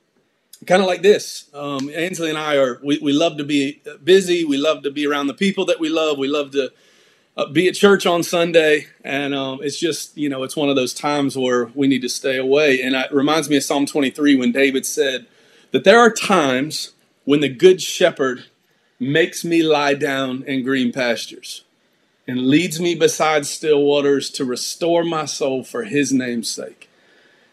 [0.65, 1.49] kind of like this.
[1.53, 4.45] Um, Ainsley and I are we, we love to be busy.
[4.45, 6.17] We love to be around the people that we love.
[6.17, 6.71] We love to
[7.35, 10.75] uh, be at church on Sunday, and um, it's just you know it's one of
[10.75, 12.81] those times where we need to stay away.
[12.81, 15.25] And it reminds me of Psalm 23 when David said
[15.71, 16.91] that there are times
[17.25, 18.45] when the good shepherd
[18.99, 21.63] makes me lie down in green pastures
[22.27, 26.89] and leads me beside still waters to restore my soul for his name's sake.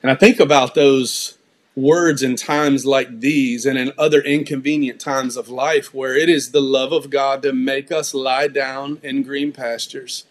[0.03, 1.37] And I think about those
[1.77, 6.51] words in times like these and in other inconvenient times of life where it is
[6.51, 10.25] the love of God to make us lie down in green pastures,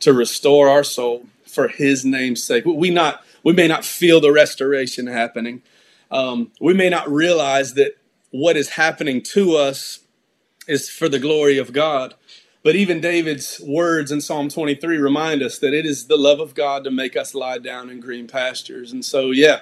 [0.00, 2.64] to restore our soul for His name's sake.
[2.64, 5.62] We not we may not feel the restoration happening.
[6.10, 7.96] Um, we may not realize that
[8.30, 10.00] what is happening to us
[10.66, 12.14] is for the glory of God.
[12.62, 16.54] But even David's words in Psalm 23 remind us that it is the love of
[16.54, 18.92] God to make us lie down in green pastures.
[18.92, 19.60] And so, yeah,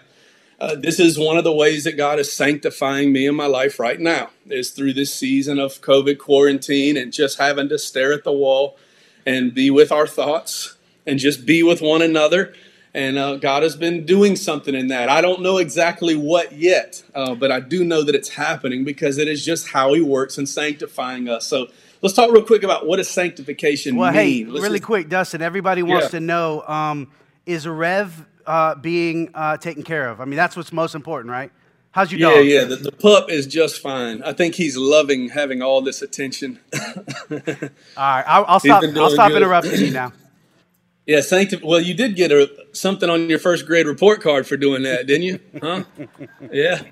[0.60, 3.78] uh, this is one of the ways that God is sanctifying me in my life
[3.78, 8.24] right now, is through this season of COVID quarantine and just having to stare at
[8.24, 8.76] the wall
[9.26, 12.54] and be with our thoughts and just be with one another.
[12.94, 15.10] And uh, God has been doing something in that.
[15.10, 19.18] I don't know exactly what yet, uh, but I do know that it's happening because
[19.18, 21.46] it is just how He works in sanctifying us.
[21.46, 21.68] So,
[22.02, 24.20] Let's talk real quick about what does sanctification well, mean.
[24.20, 25.40] Hey, Let's really just, quick, Dustin.
[25.40, 26.10] Everybody wants Yeah.
[26.10, 27.08] to know: um,
[27.46, 30.20] Is Rev uh, being uh, taken care of?
[30.20, 31.50] I mean, that's what's most important, right?
[31.92, 32.46] How's your Yeah, dog?
[32.46, 32.64] yeah.
[32.64, 34.22] The, the pup is just fine.
[34.22, 36.60] I think he's loving having all this attention.
[37.30, 37.38] All
[37.96, 38.82] right, I'll, I'll stop.
[38.84, 39.38] I'll stop good.
[39.38, 40.12] interrupting you now.
[41.06, 44.56] yeah, sancti- Well, you did get a something on your first grade report card for
[44.56, 45.40] doing that, didn't you?
[45.62, 45.84] Huh?
[46.52, 46.82] Yeah.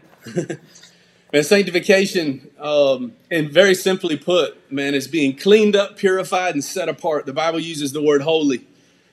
[1.32, 6.88] and sanctification, um, and very simply put, man, is being cleaned up, purified, and set
[6.88, 7.26] apart.
[7.26, 8.66] The Bible uses the word holy.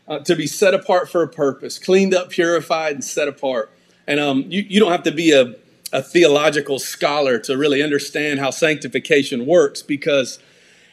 [0.07, 3.71] Uh, to be set apart for a purpose, cleaned up, purified, and set apart.
[4.07, 5.55] And um, you, you don't have to be a,
[5.93, 10.39] a theological scholar to really understand how sanctification works because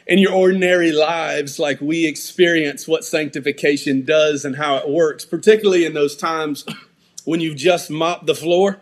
[0.06, 5.84] in your ordinary lives, like we experience what sanctification does and how it works, particularly
[5.84, 6.64] in those times
[7.24, 8.80] when you've just mopped the floor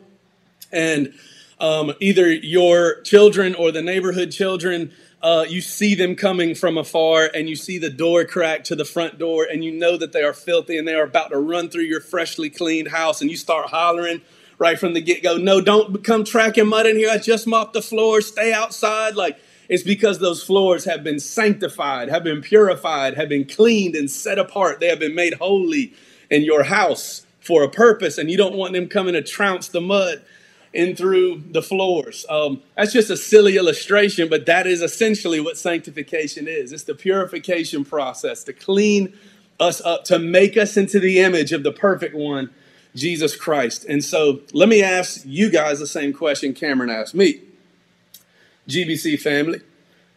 [0.71, 1.12] and
[1.59, 7.31] um, either your children or the neighborhood children, uh, you see them coming from afar
[7.35, 10.22] and you see the door crack to the front door and you know that they
[10.22, 13.37] are filthy and they are about to run through your freshly cleaned house and you
[13.37, 14.20] start hollering
[14.59, 17.11] right from the get go, no, don't come tracking mud in here.
[17.11, 18.20] I just mopped the floor.
[18.20, 19.16] Stay outside.
[19.16, 24.11] Like it's because those floors have been sanctified, have been purified, have been cleaned and
[24.11, 24.81] set apart.
[24.81, 25.92] They have been made holy
[26.31, 29.81] in your house for a purpose and you don't want them coming to trounce the
[29.81, 30.22] mud
[30.72, 32.26] in through the floors.
[32.29, 36.72] Um, that's just a silly illustration, but that is essentially what sanctification is.
[36.72, 39.14] It's the purification process to clean
[39.59, 42.50] us up, to make us into the image of the perfect one,
[42.94, 43.85] Jesus Christ.
[43.85, 47.40] And so let me ask you guys the same question Cameron asked me.
[48.68, 49.61] GBC family,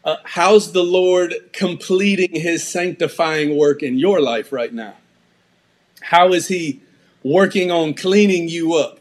[0.03, 4.95] uh, how's the Lord completing his sanctifying work in your life right now?
[6.01, 6.81] How is he
[7.23, 8.98] working on cleaning you up?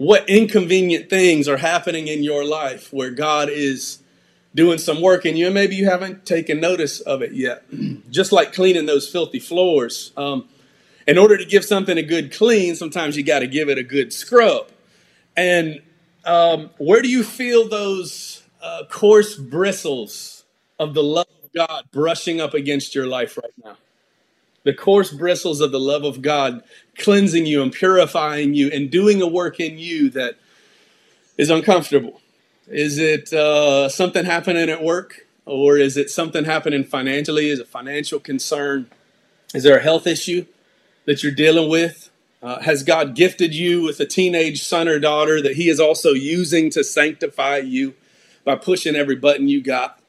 [0.00, 3.98] What inconvenient things are happening in your life where God is
[4.54, 7.64] doing some work in you, and maybe you haven't taken notice of it yet.
[8.10, 10.12] Just like cleaning those filthy floors.
[10.16, 10.48] Um,
[11.06, 13.82] in order to give something a good clean, sometimes you got to give it a
[13.82, 14.68] good scrub.
[15.36, 15.82] And
[16.24, 20.44] um, where do you feel those uh, coarse bristles
[20.78, 23.76] of the love of God brushing up against your life right now?
[24.62, 26.62] the coarse bristles of the love of God
[27.00, 30.36] cleansing you and purifying you and doing a work in you that
[31.36, 32.20] is uncomfortable?
[32.68, 35.26] Is it uh, something happening at work?
[35.46, 37.48] Or is it something happening financially?
[37.48, 38.88] Is it financial concern?
[39.52, 40.46] Is there a health issue
[41.06, 42.10] that you're dealing with?
[42.42, 46.10] Uh, has God gifted you with a teenage son or daughter that He is also
[46.12, 47.94] using to sanctify you
[48.44, 49.99] by pushing every button you got?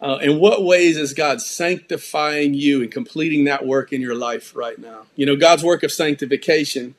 [0.00, 4.54] Uh, in what ways is God sanctifying you and completing that work in your life
[4.54, 5.06] right now?
[5.16, 6.94] You know, God's work of sanctification,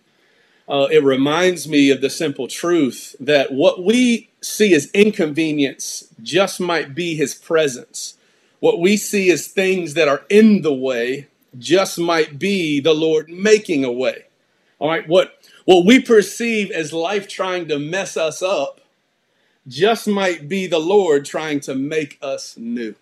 [0.68, 6.60] uh, it reminds me of the simple truth that what we see as inconvenience just
[6.60, 8.16] might be His presence.
[8.60, 13.30] What we see as things that are in the way just might be the Lord
[13.30, 14.26] making a way.
[14.78, 18.82] All right, what, what we perceive as life trying to mess us up
[19.70, 22.96] just might be the Lord trying to make us new.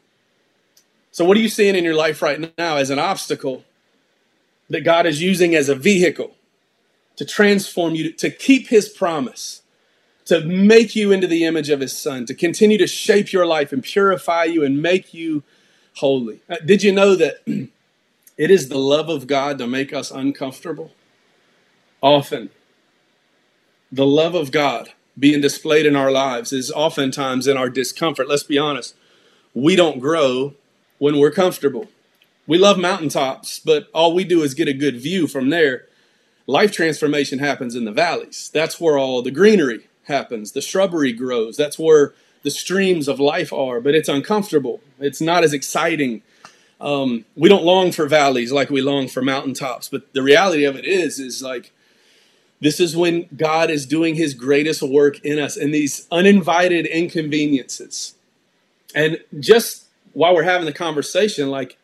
[1.11, 3.63] So, what are you seeing in your life right now as an obstacle
[4.69, 6.35] that God is using as a vehicle
[7.15, 9.63] to transform you, to keep His promise,
[10.25, 13.71] to make you into the image of His Son, to continue to shape your life
[13.71, 15.43] and purify you and make you
[15.95, 16.41] holy?
[16.49, 20.91] Uh, Did you know that it is the love of God to make us uncomfortable?
[22.01, 22.51] Often,
[23.91, 28.27] the love of God being displayed in our lives is oftentimes in our discomfort.
[28.27, 28.95] Let's be honest.
[29.53, 30.53] We don't grow
[30.99, 31.87] when we're comfortable.
[32.45, 35.85] We love mountaintops, but all we do is get a good view from there.
[36.45, 38.49] Life transformation happens in the valleys.
[38.53, 40.53] That's where all the greenery happens.
[40.53, 41.57] The shrubbery grows.
[41.57, 44.79] That's where the streams of life are, but it's uncomfortable.
[44.99, 46.21] It's not as exciting.
[46.79, 50.77] Um, we don't long for valleys like we long for mountaintops, but the reality of
[50.77, 51.73] it is, is like
[52.59, 58.15] This is when God is doing his greatest work in us in these uninvited inconveniences.
[58.95, 61.77] And just while we're having the conversation, like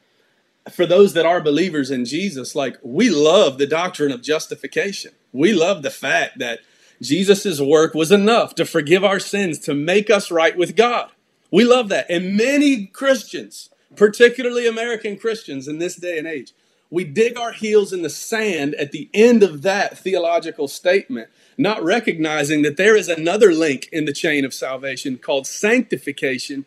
[0.72, 5.12] for those that are believers in Jesus, like we love the doctrine of justification.
[5.32, 6.60] We love the fact that
[7.02, 11.10] Jesus' work was enough to forgive our sins, to make us right with God.
[11.52, 12.10] We love that.
[12.10, 16.54] And many Christians, particularly American Christians in this day and age,
[16.94, 21.28] we dig our heels in the sand at the end of that theological statement,
[21.58, 26.66] not recognizing that there is another link in the chain of salvation called sanctification.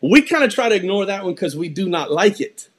[0.00, 2.70] We kind of try to ignore that one because we do not like it.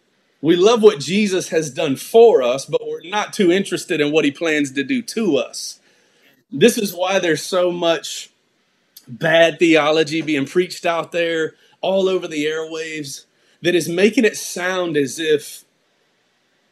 [0.41, 4.25] We love what Jesus has done for us, but we're not too interested in what
[4.25, 5.79] he plans to do to us.
[6.51, 8.31] This is why there's so much
[9.07, 13.25] bad theology being preached out there all over the airwaves
[13.61, 15.63] that is making it sound as if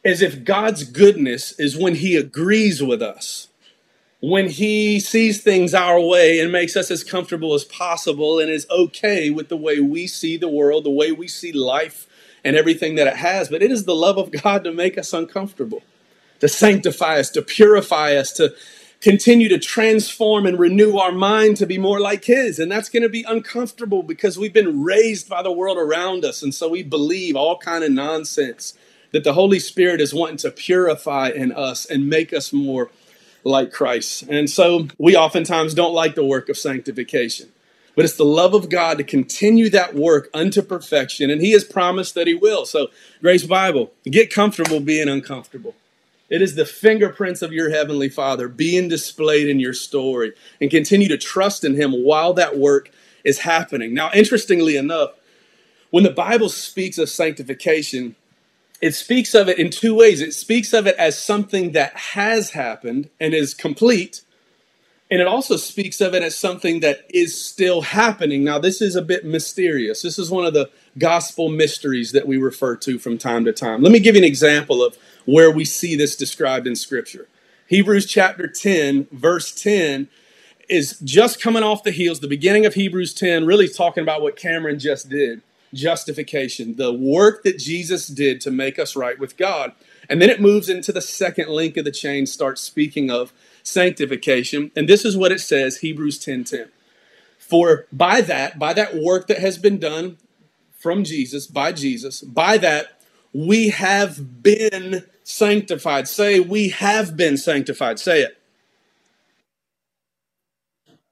[0.06, 3.48] as if God's goodness is when He agrees with us,
[4.20, 8.68] when He sees things our way and makes us as comfortable as possible and is
[8.70, 12.06] okay with the way we see the world, the way we see life,
[12.44, 13.48] and everything that it has.
[13.48, 15.82] But it is the love of God to make us uncomfortable,
[16.38, 18.54] to sanctify us, to purify us, to
[19.00, 22.60] continue to transform and renew our mind to be more like his.
[22.60, 26.44] And that's going to be uncomfortable because we've been raised by the world around us.
[26.44, 28.74] And so we believe all kind of nonsense
[29.16, 32.90] that the Holy Spirit is wanting to purify in us and make us more
[33.44, 34.24] like Christ.
[34.28, 37.48] And so we oftentimes don't like the work of sanctification.
[37.94, 41.64] But it's the love of God to continue that work unto perfection, and He has
[41.64, 42.66] promised that He will.
[42.66, 42.88] So,
[43.22, 45.74] Grace Bible, get comfortable being uncomfortable.
[46.28, 51.08] It is the fingerprints of your Heavenly Father being displayed in your story, and continue
[51.08, 52.90] to trust in Him while that work
[53.24, 53.94] is happening.
[53.94, 55.12] Now, interestingly enough,
[55.88, 58.14] when the Bible speaks of sanctification,
[58.86, 60.20] it speaks of it in two ways.
[60.20, 64.22] It speaks of it as something that has happened and is complete,
[65.10, 68.44] and it also speaks of it as something that is still happening.
[68.44, 70.02] Now, this is a bit mysterious.
[70.02, 73.82] This is one of the gospel mysteries that we refer to from time to time.
[73.82, 77.28] Let me give you an example of where we see this described in Scripture.
[77.68, 80.08] Hebrews chapter 10, verse 10
[80.68, 84.36] is just coming off the heels, the beginning of Hebrews 10, really talking about what
[84.36, 85.42] Cameron just did
[85.76, 89.72] justification, the work that Jesus did to make us right with God.
[90.08, 94.70] And then it moves into the second link of the chain, starts speaking of sanctification.
[94.76, 96.44] And this is what it says, Hebrews 10:10.
[96.44, 96.68] 10, 10.
[97.38, 100.18] For by that, by that work that has been done
[100.78, 103.00] from Jesus, by Jesus, by that
[103.32, 106.08] we have been sanctified.
[106.08, 107.98] Say, we have been sanctified.
[107.98, 108.38] Say it.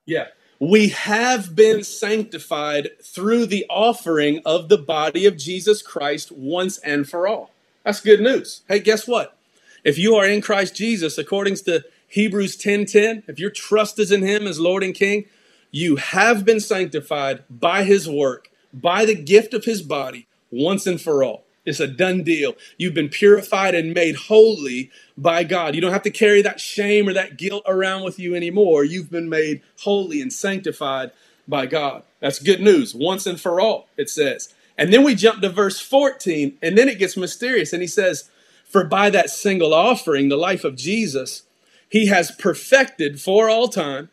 [0.07, 0.29] Yeah
[0.59, 7.09] we have been sanctified through the offering of the body of Jesus Christ once and
[7.09, 7.51] for all.
[7.85, 8.63] That's good news.
[8.69, 9.37] Hey, guess what?
[9.83, 14.23] If you are in Christ Jesus, according to Hebrews 10:10, if your trust is in
[14.23, 15.27] him as Lord and King,
[15.71, 21.01] you have been sanctified by his work, by the gift of his body, once and
[21.01, 21.44] for all.
[21.65, 22.55] It's a done deal.
[22.77, 25.75] You've been purified and made holy by God.
[25.75, 28.85] You don't have to carry that shame or that guilt around with you anymore.
[28.85, 31.13] You've been made holy and sanctified
[31.49, 32.03] by God.
[32.21, 34.53] That's good news, once and for all, it says.
[34.77, 37.73] And then we jump to verse 14, and then it gets mysterious.
[37.73, 38.31] And he says,
[38.65, 41.43] For by that single offering, the life of Jesus,
[41.89, 44.11] he has perfected for all time.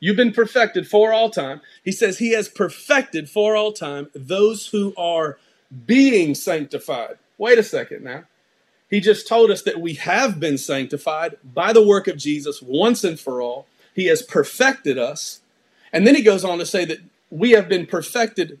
[0.00, 1.60] You've been perfected for all time.
[1.82, 5.38] He says, He has perfected for all time those who are
[5.86, 7.18] being sanctified.
[7.38, 8.24] Wait a second now.
[8.90, 13.02] He just told us that we have been sanctified by the work of Jesus once
[13.02, 13.66] and for all.
[13.94, 15.40] He has perfected us.
[15.92, 16.98] And then he goes on to say that
[17.30, 18.60] we have been perfected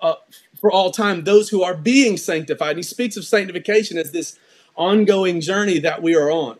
[0.00, 0.14] uh,
[0.60, 2.76] for all time, those who are being sanctified.
[2.76, 4.38] He speaks of sanctification as this
[4.76, 6.58] ongoing journey that we are on.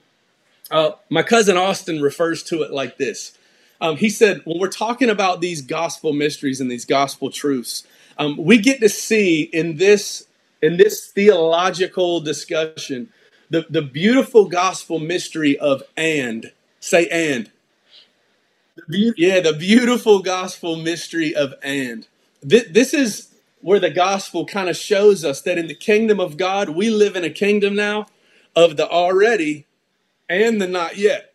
[0.71, 3.37] Uh, my cousin Austin refers to it like this.
[3.81, 7.85] Um, he said, when we're talking about these gospel mysteries and these gospel truths,
[8.23, 10.27] um, we get to see in this
[10.63, 13.11] in this theological discussion
[13.51, 16.53] the, the beautiful gospel mystery of and.
[16.81, 17.51] Say and.
[18.77, 22.07] The be- yeah the beautiful gospel mystery of and.
[22.49, 23.31] Th- this is
[23.63, 27.17] where the gospel kind of shows us that in the kingdom of god we live
[27.17, 28.07] in a kingdom now
[28.57, 29.67] of the already
[30.29, 31.35] and the not yet.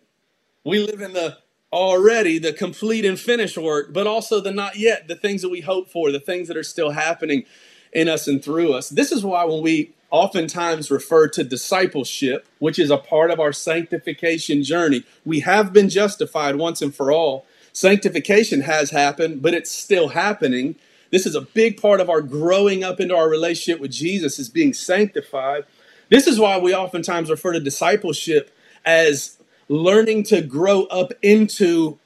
[0.65, 1.37] We live in the
[1.77, 5.61] already the complete and finished work, but also the not yet, the things that we
[5.61, 7.45] hope for, the things that are still happening
[7.93, 8.89] in us and through us.
[8.89, 13.53] This is why when we oftentimes refer to discipleship, which is a part of our
[13.53, 17.45] sanctification journey, we have been justified once and for all.
[17.73, 20.75] Sanctification has happened, but it's still happening.
[21.11, 24.49] This is a big part of our growing up into our relationship with Jesus is
[24.49, 25.65] being sanctified.
[26.09, 28.51] This is why we oftentimes refer to discipleship
[28.83, 29.36] as
[29.69, 31.99] learning to grow up into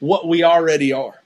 [0.00, 1.22] what we already are,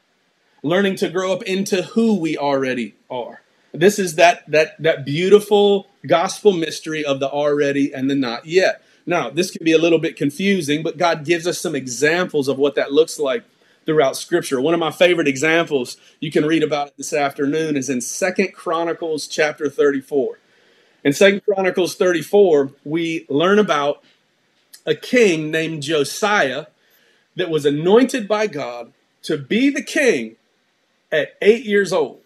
[0.62, 3.42] learning to grow up into who we already are.
[3.72, 8.82] This is that that that beautiful gospel mystery of the already and the not yet.
[9.06, 12.58] Now, this can be a little bit confusing, but God gives us some examples of
[12.58, 13.44] what that looks like
[13.84, 14.60] throughout scripture.
[14.60, 18.52] One of my favorite examples you can read about it this afternoon is in Second
[18.52, 20.38] Chronicles chapter 34.
[21.04, 24.02] In Second Chronicles 34, we learn about
[24.86, 26.66] a king named Josiah
[27.34, 30.36] that was anointed by God to be the king
[31.12, 32.20] at 8 years old.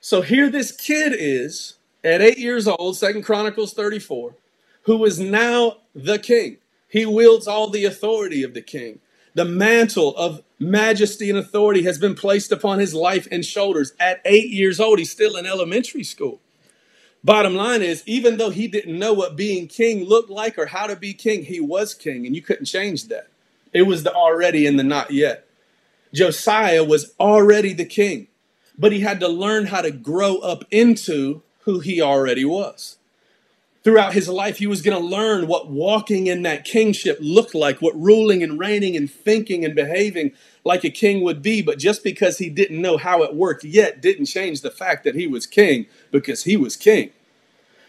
[0.00, 4.34] So here this kid is at 8 years old, Second Chronicles 34,
[4.84, 6.56] who is now the king.
[6.88, 9.00] He wields all the authority of the king.
[9.34, 13.92] The mantle of majesty and authority has been placed upon his life and shoulders.
[14.00, 16.40] At eight years old, he's still in elementary school.
[17.22, 20.86] Bottom line is, even though he didn't know what being king looked like or how
[20.86, 23.28] to be king, he was king, and you couldn't change that.
[23.72, 25.46] It was the already and the not yet.
[26.14, 28.28] Josiah was already the king,
[28.78, 32.96] but he had to learn how to grow up into who he already was.
[33.82, 37.80] Throughout his life, he was going to learn what walking in that kingship looked like,
[37.80, 40.32] what ruling and reigning and thinking and behaving
[40.64, 41.62] like a king would be.
[41.62, 45.14] But just because he didn't know how it worked yet didn't change the fact that
[45.14, 47.10] he was king because he was king.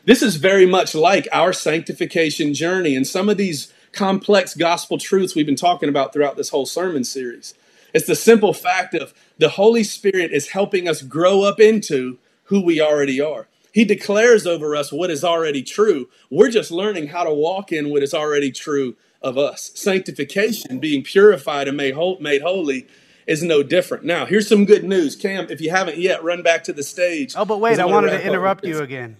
[0.06, 5.36] This is very much like our sanctification journey and some of these complex gospel truths
[5.36, 7.54] we've been talking about throughout this whole sermon series.
[7.94, 12.64] It's the simple fact of the Holy Spirit is helping us grow up into who
[12.64, 13.48] we already are.
[13.72, 16.10] He declares over us what is already true.
[16.30, 19.72] We're just learning how to walk in what is already true of us.
[19.76, 22.88] Sanctification, being purified and made, holy,
[23.28, 24.04] is no different.
[24.04, 25.16] Now, here's some good news.
[25.16, 27.34] Cam, if you haven't yet, run back to the stage.
[27.38, 29.18] Oh, but wait, I wanted to interrupt you again.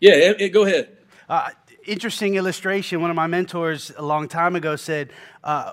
[0.00, 0.96] Yeah, it, it, go ahead.
[1.28, 1.50] Uh,
[1.86, 3.00] interesting illustration.
[3.00, 5.12] One of my mentors a long time ago said,
[5.44, 5.72] uh,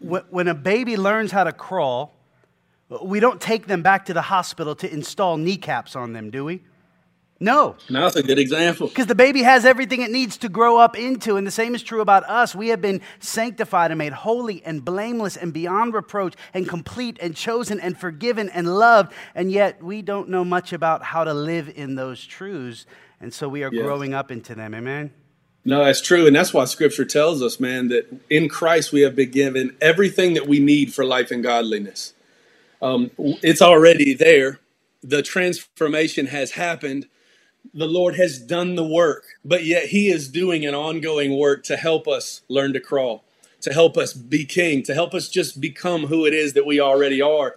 [0.00, 2.14] when a baby learns how to crawl,
[3.02, 6.62] we don't take them back to the hospital to install kneecaps on them, do we?
[7.38, 7.76] No.
[7.90, 8.88] No, that's a good example.
[8.88, 11.36] Because the baby has everything it needs to grow up into.
[11.36, 12.54] And the same is true about us.
[12.54, 17.36] We have been sanctified and made holy and blameless and beyond reproach and complete and
[17.36, 19.12] chosen and forgiven and loved.
[19.34, 22.86] And yet we don't know much about how to live in those truths.
[23.20, 23.82] And so we are yes.
[23.82, 24.74] growing up into them.
[24.74, 25.10] Amen.
[25.66, 26.26] No, that's true.
[26.26, 30.34] And that's why scripture tells us, man, that in Christ we have been given everything
[30.34, 32.14] that we need for life and godliness.
[32.80, 34.60] Um, it's already there.
[35.02, 37.08] The transformation has happened
[37.74, 41.76] the Lord has done the work, but yet He is doing an ongoing work to
[41.76, 43.24] help us learn to crawl,
[43.60, 46.80] to help us be king, to help us just become who it is that we
[46.80, 47.56] already are.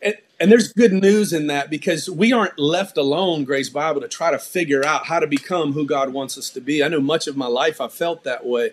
[0.00, 4.08] And, and there's good news in that because we aren't left alone, Grace Bible, to
[4.08, 6.82] try to figure out how to become who God wants us to be.
[6.82, 8.72] I know much of my life I felt that way.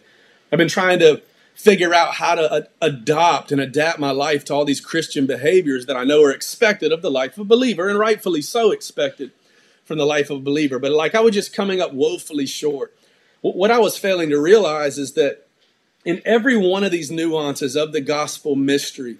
[0.51, 1.21] I've been trying to
[1.55, 5.95] figure out how to adopt and adapt my life to all these Christian behaviors that
[5.95, 9.31] I know are expected of the life of a believer, and rightfully so expected
[9.85, 10.79] from the life of a believer.
[10.79, 12.93] But like I was just coming up woefully short.
[13.41, 15.47] What I was failing to realize is that
[16.03, 19.17] in every one of these nuances of the gospel mystery,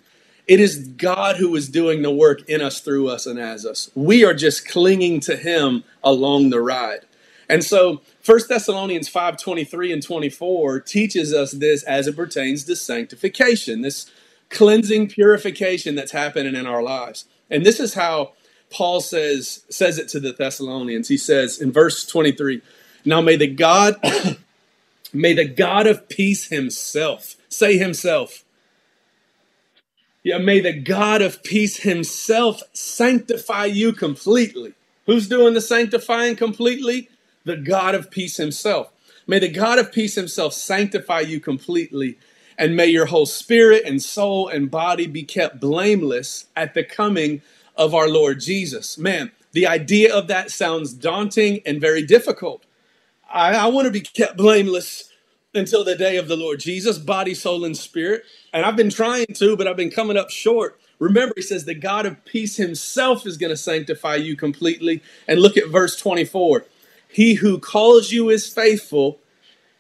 [0.48, 3.90] it is God who is doing the work in us, through us, and as us.
[3.96, 7.02] We are just clinging to Him along the ride.
[7.50, 12.76] And so 1 Thessalonians 5 23 and 24 teaches us this as it pertains to
[12.76, 14.12] sanctification, this
[14.50, 17.26] cleansing purification that's happening in our lives.
[17.50, 18.34] And this is how
[18.70, 21.08] Paul says says it to the Thessalonians.
[21.08, 22.62] He says in verse 23,
[23.06, 23.96] "Now may the God
[25.14, 28.46] may the God of peace himself say himself
[30.26, 34.74] yeah, may the God of peace himself sanctify you completely.
[35.06, 37.10] Who's doing the sanctifying completely?
[37.44, 38.92] The God of peace himself.
[39.28, 42.18] May the God of peace himself sanctify you completely,
[42.58, 47.44] and may your whole spirit and soul and body be kept blameless at the coming
[47.78, 48.98] of our Lord Jesus.
[48.98, 52.66] Man, the idea of that sounds daunting and very difficult.
[53.32, 55.10] I, I want to be kept blameless
[55.54, 58.24] until the day of the Lord Jesus, body, soul, and spirit.
[58.54, 60.80] And I've been trying to, but I've been coming up short.
[61.00, 65.02] Remember, he says the God of peace himself is going to sanctify you completely.
[65.28, 66.66] And look at verse 24.
[67.08, 69.20] He who calls you is faithful,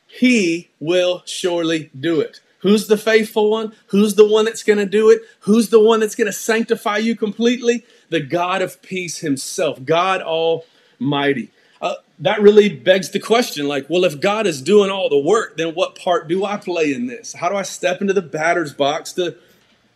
[0.08, 2.40] he will surely do it.
[2.66, 3.74] Who's the faithful one?
[3.90, 5.22] Who's the one that's going to do it?
[5.42, 7.86] Who's the one that's going to sanctify you completely?
[8.10, 11.52] The God of peace himself, God Almighty.
[11.80, 15.58] Uh, that really begs the question like, well, if God is doing all the work,
[15.58, 17.34] then what part do I play in this?
[17.34, 19.38] How do I step into the batter's box to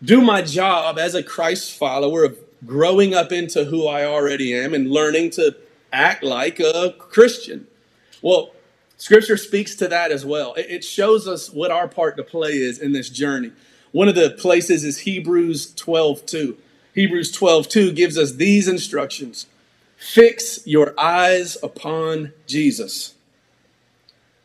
[0.04, 4.76] do my job as a Christ follower of growing up into who I already am
[4.76, 5.56] and learning to
[5.92, 7.66] act like a Christian?
[8.22, 8.52] Well,
[9.00, 10.54] Scripture speaks to that as well.
[10.56, 13.54] It shows us what our part to play is in this journey.
[13.94, 16.58] One of the places is Hebrews 12 2.
[16.94, 19.48] Hebrews 12 2 gives us these instructions
[19.96, 23.16] Fix your eyes upon Jesus.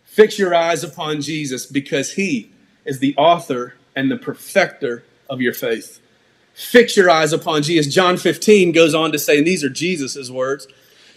[0.04, 2.50] Fix your eyes upon Jesus because he
[2.84, 6.00] is the author and the perfecter of your faith.
[6.54, 7.92] Fix your eyes upon Jesus.
[7.92, 10.68] John 15 goes on to say, and these are Jesus' words.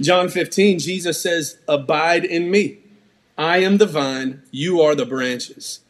[0.02, 2.80] John 15, Jesus says, Abide in me.
[3.38, 5.82] I am the vine, you are the branches.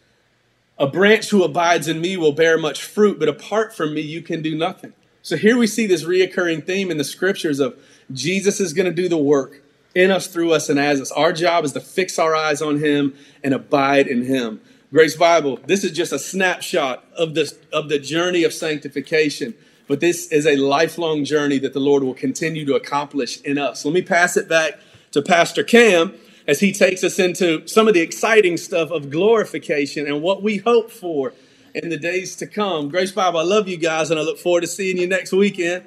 [0.78, 4.22] A branch who abides in me will bear much fruit, but apart from me, you
[4.22, 4.94] can do nothing.
[5.22, 7.78] So here we see this reoccurring theme in the scriptures of
[8.12, 9.64] Jesus is going to do the work
[9.96, 11.12] in us, through us, and as us.
[11.12, 14.62] Our job is to fix our eyes on Him and abide in Him.
[14.92, 19.54] Grace Bible, this is just a snapshot of, this, of the journey of sanctification,
[19.88, 23.84] but this is a lifelong journey that the Lord will continue to accomplish in us.
[23.84, 24.80] Let me pass it back
[25.12, 26.14] to Pastor Cam
[26.48, 30.58] as he takes us into some of the exciting stuff of glorification and what we
[30.58, 31.34] hope for
[31.76, 32.90] in the days to come.
[32.90, 35.84] Grace Bible, I love you guys, and I look forward to seeing you next weekend.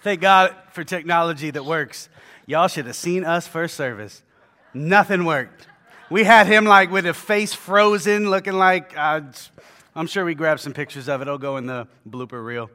[0.00, 2.08] Thank God for technology that works.
[2.46, 4.22] Y'all should have seen us first service.
[4.74, 5.68] Nothing worked.
[6.10, 9.20] We had him like with his face frozen, looking like uh,
[9.94, 11.28] I'm sure we grabbed some pictures of it.
[11.28, 12.68] It'll go in the blooper reel.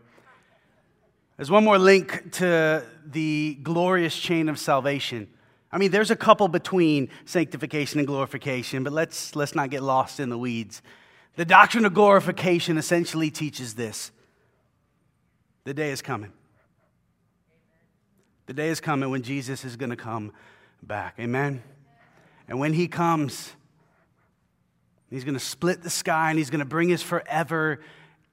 [1.37, 5.27] There's one more link to the glorious chain of salvation.
[5.71, 10.19] I mean, there's a couple between sanctification and glorification, but let's, let's not get lost
[10.19, 10.81] in the weeds.
[11.35, 14.11] The doctrine of glorification essentially teaches this
[15.63, 16.31] the day is coming.
[18.47, 20.31] The day is coming when Jesus is going to come
[20.81, 21.15] back.
[21.19, 21.61] Amen?
[22.47, 23.51] And when he comes,
[25.09, 27.81] he's going to split the sky and he's going to bring his forever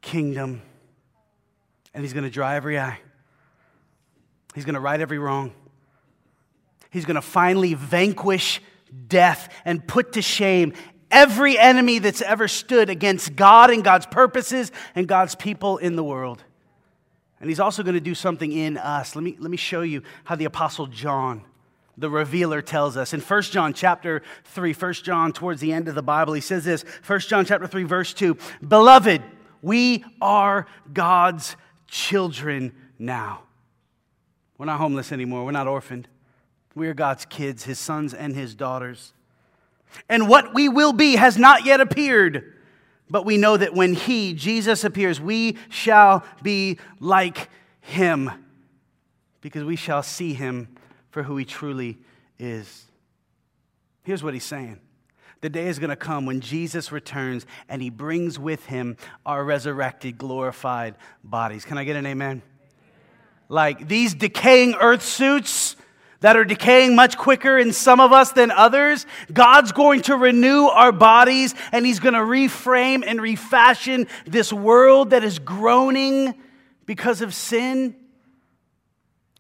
[0.01, 0.63] kingdom.
[1.95, 2.99] And he's going to dry every eye.
[4.55, 5.53] He's going to right every wrong.
[6.91, 8.61] He's going to finally vanquish
[9.09, 10.75] death and put to shame
[11.11, 16.05] every enemy that's ever stood against God and God's purposes and God's people in the
[16.05, 16.43] world.
[17.41, 19.15] And he's also going to do something in us.
[19.15, 21.43] Let me, let me show you how the Apostle John,
[21.97, 23.13] the revealer, tells us.
[23.13, 26.65] In 1 John chapter 3, 1 John towards the end of the Bible, he says
[26.65, 28.37] this 1 John chapter 3, verse 2
[28.67, 29.23] Beloved,
[29.63, 31.57] we are God's
[31.95, 33.43] children now.
[34.59, 36.09] We're not homeless anymore, we're not orphaned.
[36.75, 39.13] We are God's kids, his sons and his daughters.
[40.09, 42.53] And what we will be has not yet appeared.
[43.09, 47.49] But we know that when he, Jesus, appears, we shall be like
[47.81, 48.29] him
[49.41, 50.75] because we shall see him
[51.11, 51.99] for who he truly
[52.41, 52.87] is.
[54.03, 54.81] Here's what he's saying
[55.45, 59.45] the day is going to come when Jesus returns and he brings with him our
[59.45, 61.67] resurrected, glorified bodies.
[61.67, 62.41] Can I get an amen?
[63.51, 65.77] Like these decaying earth suits
[66.21, 69.05] that are decaying much quicker in some of us than others.
[69.31, 75.11] God's going to renew our bodies and He's going to reframe and refashion this world
[75.11, 76.41] that is groaning
[76.87, 77.95] because of sin.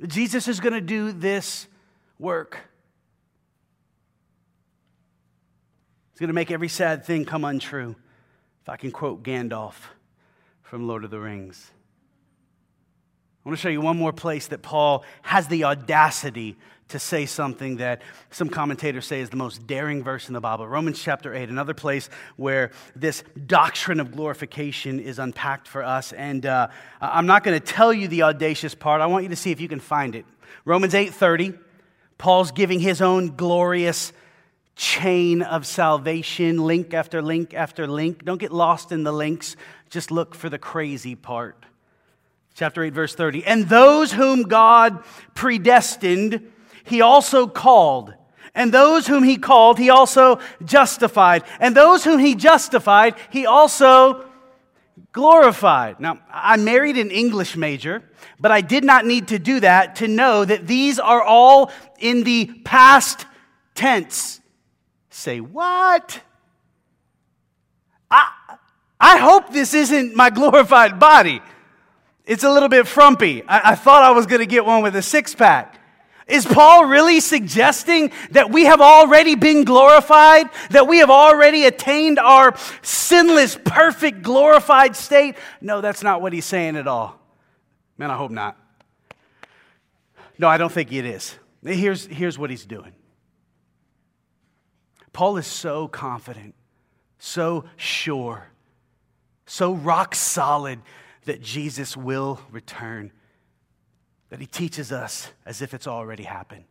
[0.06, 1.66] Jesus is going to do this
[2.18, 2.58] work.
[6.14, 7.96] He's going to make every sad thing come untrue.
[8.62, 9.74] If I can quote Gandalf
[10.62, 11.72] from Lord of the Rings.
[13.44, 16.56] I want to show you one more place that Paul has the audacity
[16.90, 18.00] to say something that
[18.30, 20.68] some commentators say is the most daring verse in the Bible.
[20.68, 26.12] Romans chapter 8, another place where this doctrine of glorification is unpacked for us.
[26.12, 26.68] And uh,
[27.00, 29.00] I'm not going to tell you the audacious part.
[29.00, 30.26] I want you to see if you can find it.
[30.64, 31.58] Romans 8:30,
[32.18, 34.12] Paul's giving his own glorious
[34.76, 38.24] chain of salvation, link after link after link.
[38.24, 39.56] Don't get lost in the links.
[39.90, 41.64] Just look for the crazy part
[42.54, 43.44] chapter 8, verse 30.
[43.44, 45.02] And those whom God
[45.34, 46.50] predestined,
[46.84, 48.14] he also called.
[48.54, 51.42] And those whom he called, he also justified.
[51.58, 54.24] And those whom he justified, he also
[55.12, 55.98] glorified.
[55.98, 58.02] Now, I married an English major,
[58.38, 62.22] but I did not need to do that to know that these are all in
[62.22, 63.26] the past
[63.74, 64.40] tense.
[65.14, 66.20] Say, what?
[68.10, 68.32] I,
[68.98, 71.40] I hope this isn't my glorified body.
[72.26, 73.44] It's a little bit frumpy.
[73.44, 75.80] I, I thought I was going to get one with a six pack.
[76.26, 80.50] Is Paul really suggesting that we have already been glorified?
[80.70, 85.36] That we have already attained our sinless, perfect, glorified state?
[85.60, 87.20] No, that's not what he's saying at all.
[87.98, 88.58] Man, I hope not.
[90.38, 91.38] No, I don't think it is.
[91.62, 92.94] Here's, here's what he's doing
[95.14, 96.54] Paul is so confident,
[97.18, 98.48] so sure,
[99.46, 100.80] so rock solid
[101.24, 103.12] that Jesus will return,
[104.28, 106.64] that he teaches us as if it's already happened.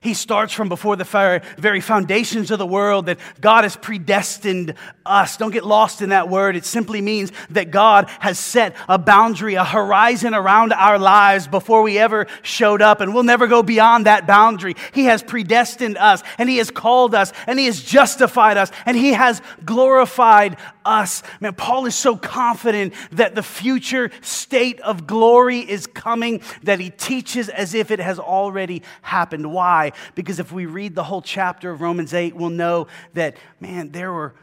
[0.00, 4.74] He starts from before the very foundations of the world that God has predestined
[5.04, 5.36] us.
[5.36, 6.54] Don't get lost in that word.
[6.54, 11.82] It simply means that God has set a boundary, a horizon around our lives before
[11.82, 14.76] we ever showed up, and we'll never go beyond that boundary.
[14.92, 18.96] He has predestined us, and He has called us, and He has justified us, and
[18.96, 20.56] He has glorified
[20.88, 21.22] us.
[21.40, 26.90] Man, Paul is so confident that the future state of glory is coming that he
[26.90, 29.52] teaches as if it has already happened.
[29.52, 29.92] Why?
[30.14, 34.12] Because if we read the whole chapter of Romans 8, we'll know that, man, there
[34.12, 34.34] were,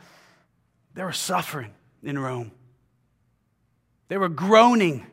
[0.93, 1.73] there were suffering
[2.03, 2.51] in Rome.
[4.07, 5.07] They were groaning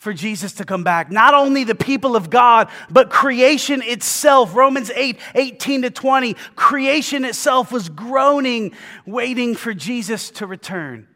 [0.00, 1.12] for Jesus to come back.
[1.12, 4.56] Not only the people of God, but creation itself.
[4.56, 6.34] Romans 8 18 to 20.
[6.56, 8.72] Creation itself was groaning,
[9.04, 11.06] waiting for Jesus to return.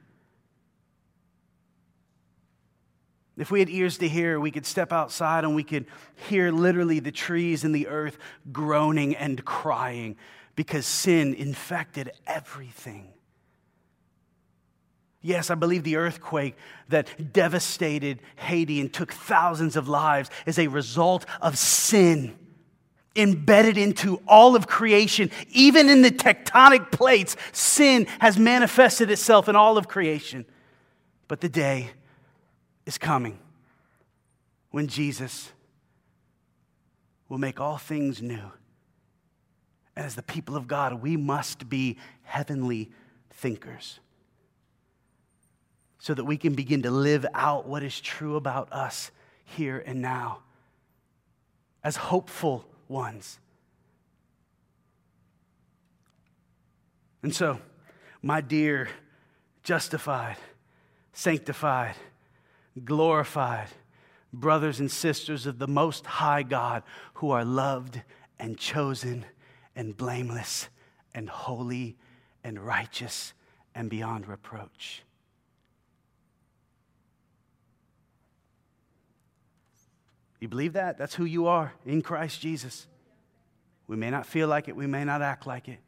[3.38, 5.86] If we had ears to hear, we could step outside and we could
[6.28, 8.18] hear literally the trees and the earth
[8.52, 10.16] groaning and crying
[10.56, 13.14] because sin infected everything.
[15.26, 16.54] Yes, I believe the earthquake
[16.90, 22.36] that devastated Haiti and took thousands of lives is a result of sin
[23.16, 25.30] embedded into all of creation.
[25.48, 30.44] Even in the tectonic plates, sin has manifested itself in all of creation.
[31.26, 31.92] But the day
[32.84, 33.38] is coming
[34.72, 35.52] when Jesus
[37.30, 38.52] will make all things new.
[39.96, 42.90] And as the people of God, we must be heavenly
[43.30, 44.00] thinkers
[46.04, 49.10] so that we can begin to live out what is true about us
[49.42, 50.40] here and now
[51.82, 53.38] as hopeful ones.
[57.22, 57.58] And so,
[58.20, 58.90] my dear,
[59.62, 60.36] justified,
[61.14, 61.94] sanctified,
[62.84, 63.68] glorified
[64.30, 66.82] brothers and sisters of the Most High God
[67.14, 68.02] who are loved
[68.38, 69.24] and chosen
[69.74, 70.68] and blameless
[71.14, 71.96] and holy
[72.44, 73.32] and righteous
[73.74, 75.02] and beyond reproach.
[80.44, 80.98] You believe that?
[80.98, 82.86] That's who you are in Christ Jesus.
[83.86, 85.78] We may not feel like it, we may not act like it.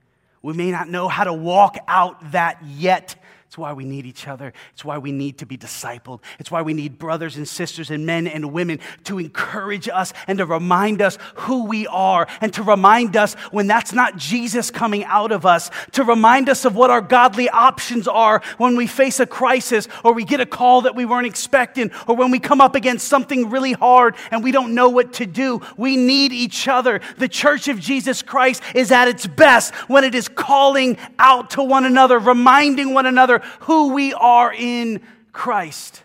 [0.41, 3.17] We may not know how to walk out that yet,
[3.47, 4.53] it's why we need each other.
[4.73, 6.21] It's why we need to be discipled.
[6.41, 10.39] It's why we need brothers and sisters and men and women to encourage us and
[10.39, 15.05] to remind us who we are and to remind us when that's not Jesus coming
[15.05, 19.21] out of us, to remind us of what our godly options are when we face
[19.21, 22.61] a crisis or we get a call that we weren't expecting or when we come
[22.61, 25.61] up against something really hard and we don't know what to do.
[25.77, 27.01] We need each other.
[27.17, 31.63] The church of Jesus Christ is at its best when it is calling out to
[31.63, 36.03] one another, reminding one another who we are in Christ,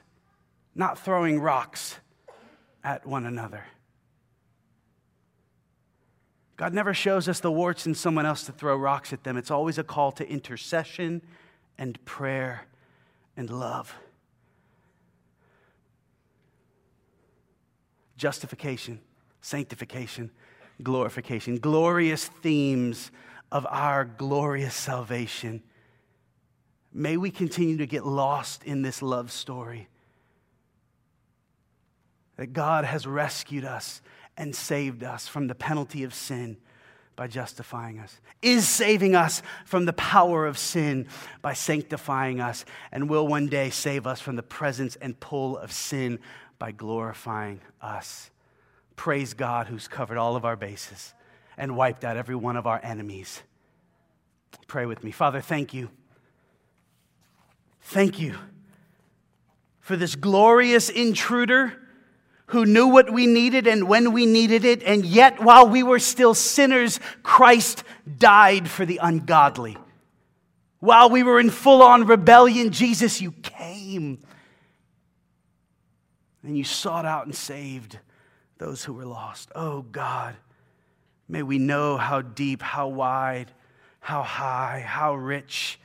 [0.75, 1.97] not throwing rocks
[2.83, 3.65] at one another.
[6.57, 9.35] God never shows us the warts in someone else to throw rocks at them.
[9.35, 11.21] It's always a call to intercession
[11.77, 12.67] and prayer
[13.35, 13.95] and love.
[18.15, 18.99] Justification,
[19.41, 20.29] sanctification,
[20.83, 23.09] glorification, glorious themes
[23.51, 25.63] of our glorious salvation
[26.93, 29.87] May we continue to get lost in this love story.
[32.37, 34.01] That God has rescued us
[34.35, 36.57] and saved us from the penalty of sin
[37.15, 41.07] by justifying us, is saving us from the power of sin
[41.41, 45.71] by sanctifying us, and will one day save us from the presence and pull of
[45.71, 46.17] sin
[46.57, 48.31] by glorifying us.
[48.95, 51.13] Praise God who's covered all of our bases
[51.57, 53.43] and wiped out every one of our enemies.
[54.67, 55.11] Pray with me.
[55.11, 55.89] Father, thank you
[57.81, 58.35] Thank you
[59.79, 61.73] for this glorious intruder
[62.47, 65.99] who knew what we needed and when we needed it, and yet while we were
[65.99, 67.83] still sinners, Christ
[68.17, 69.77] died for the ungodly.
[70.79, 74.19] While we were in full on rebellion, Jesus, you came
[76.43, 77.99] and you sought out and saved
[78.57, 79.51] those who were lost.
[79.55, 80.35] Oh God,
[81.27, 83.51] may we know how deep, how wide,
[83.99, 85.79] how high, how rich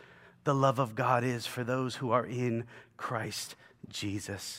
[0.46, 2.64] the love of God is for those who are in
[2.96, 3.56] Christ
[3.88, 4.54] Jesus.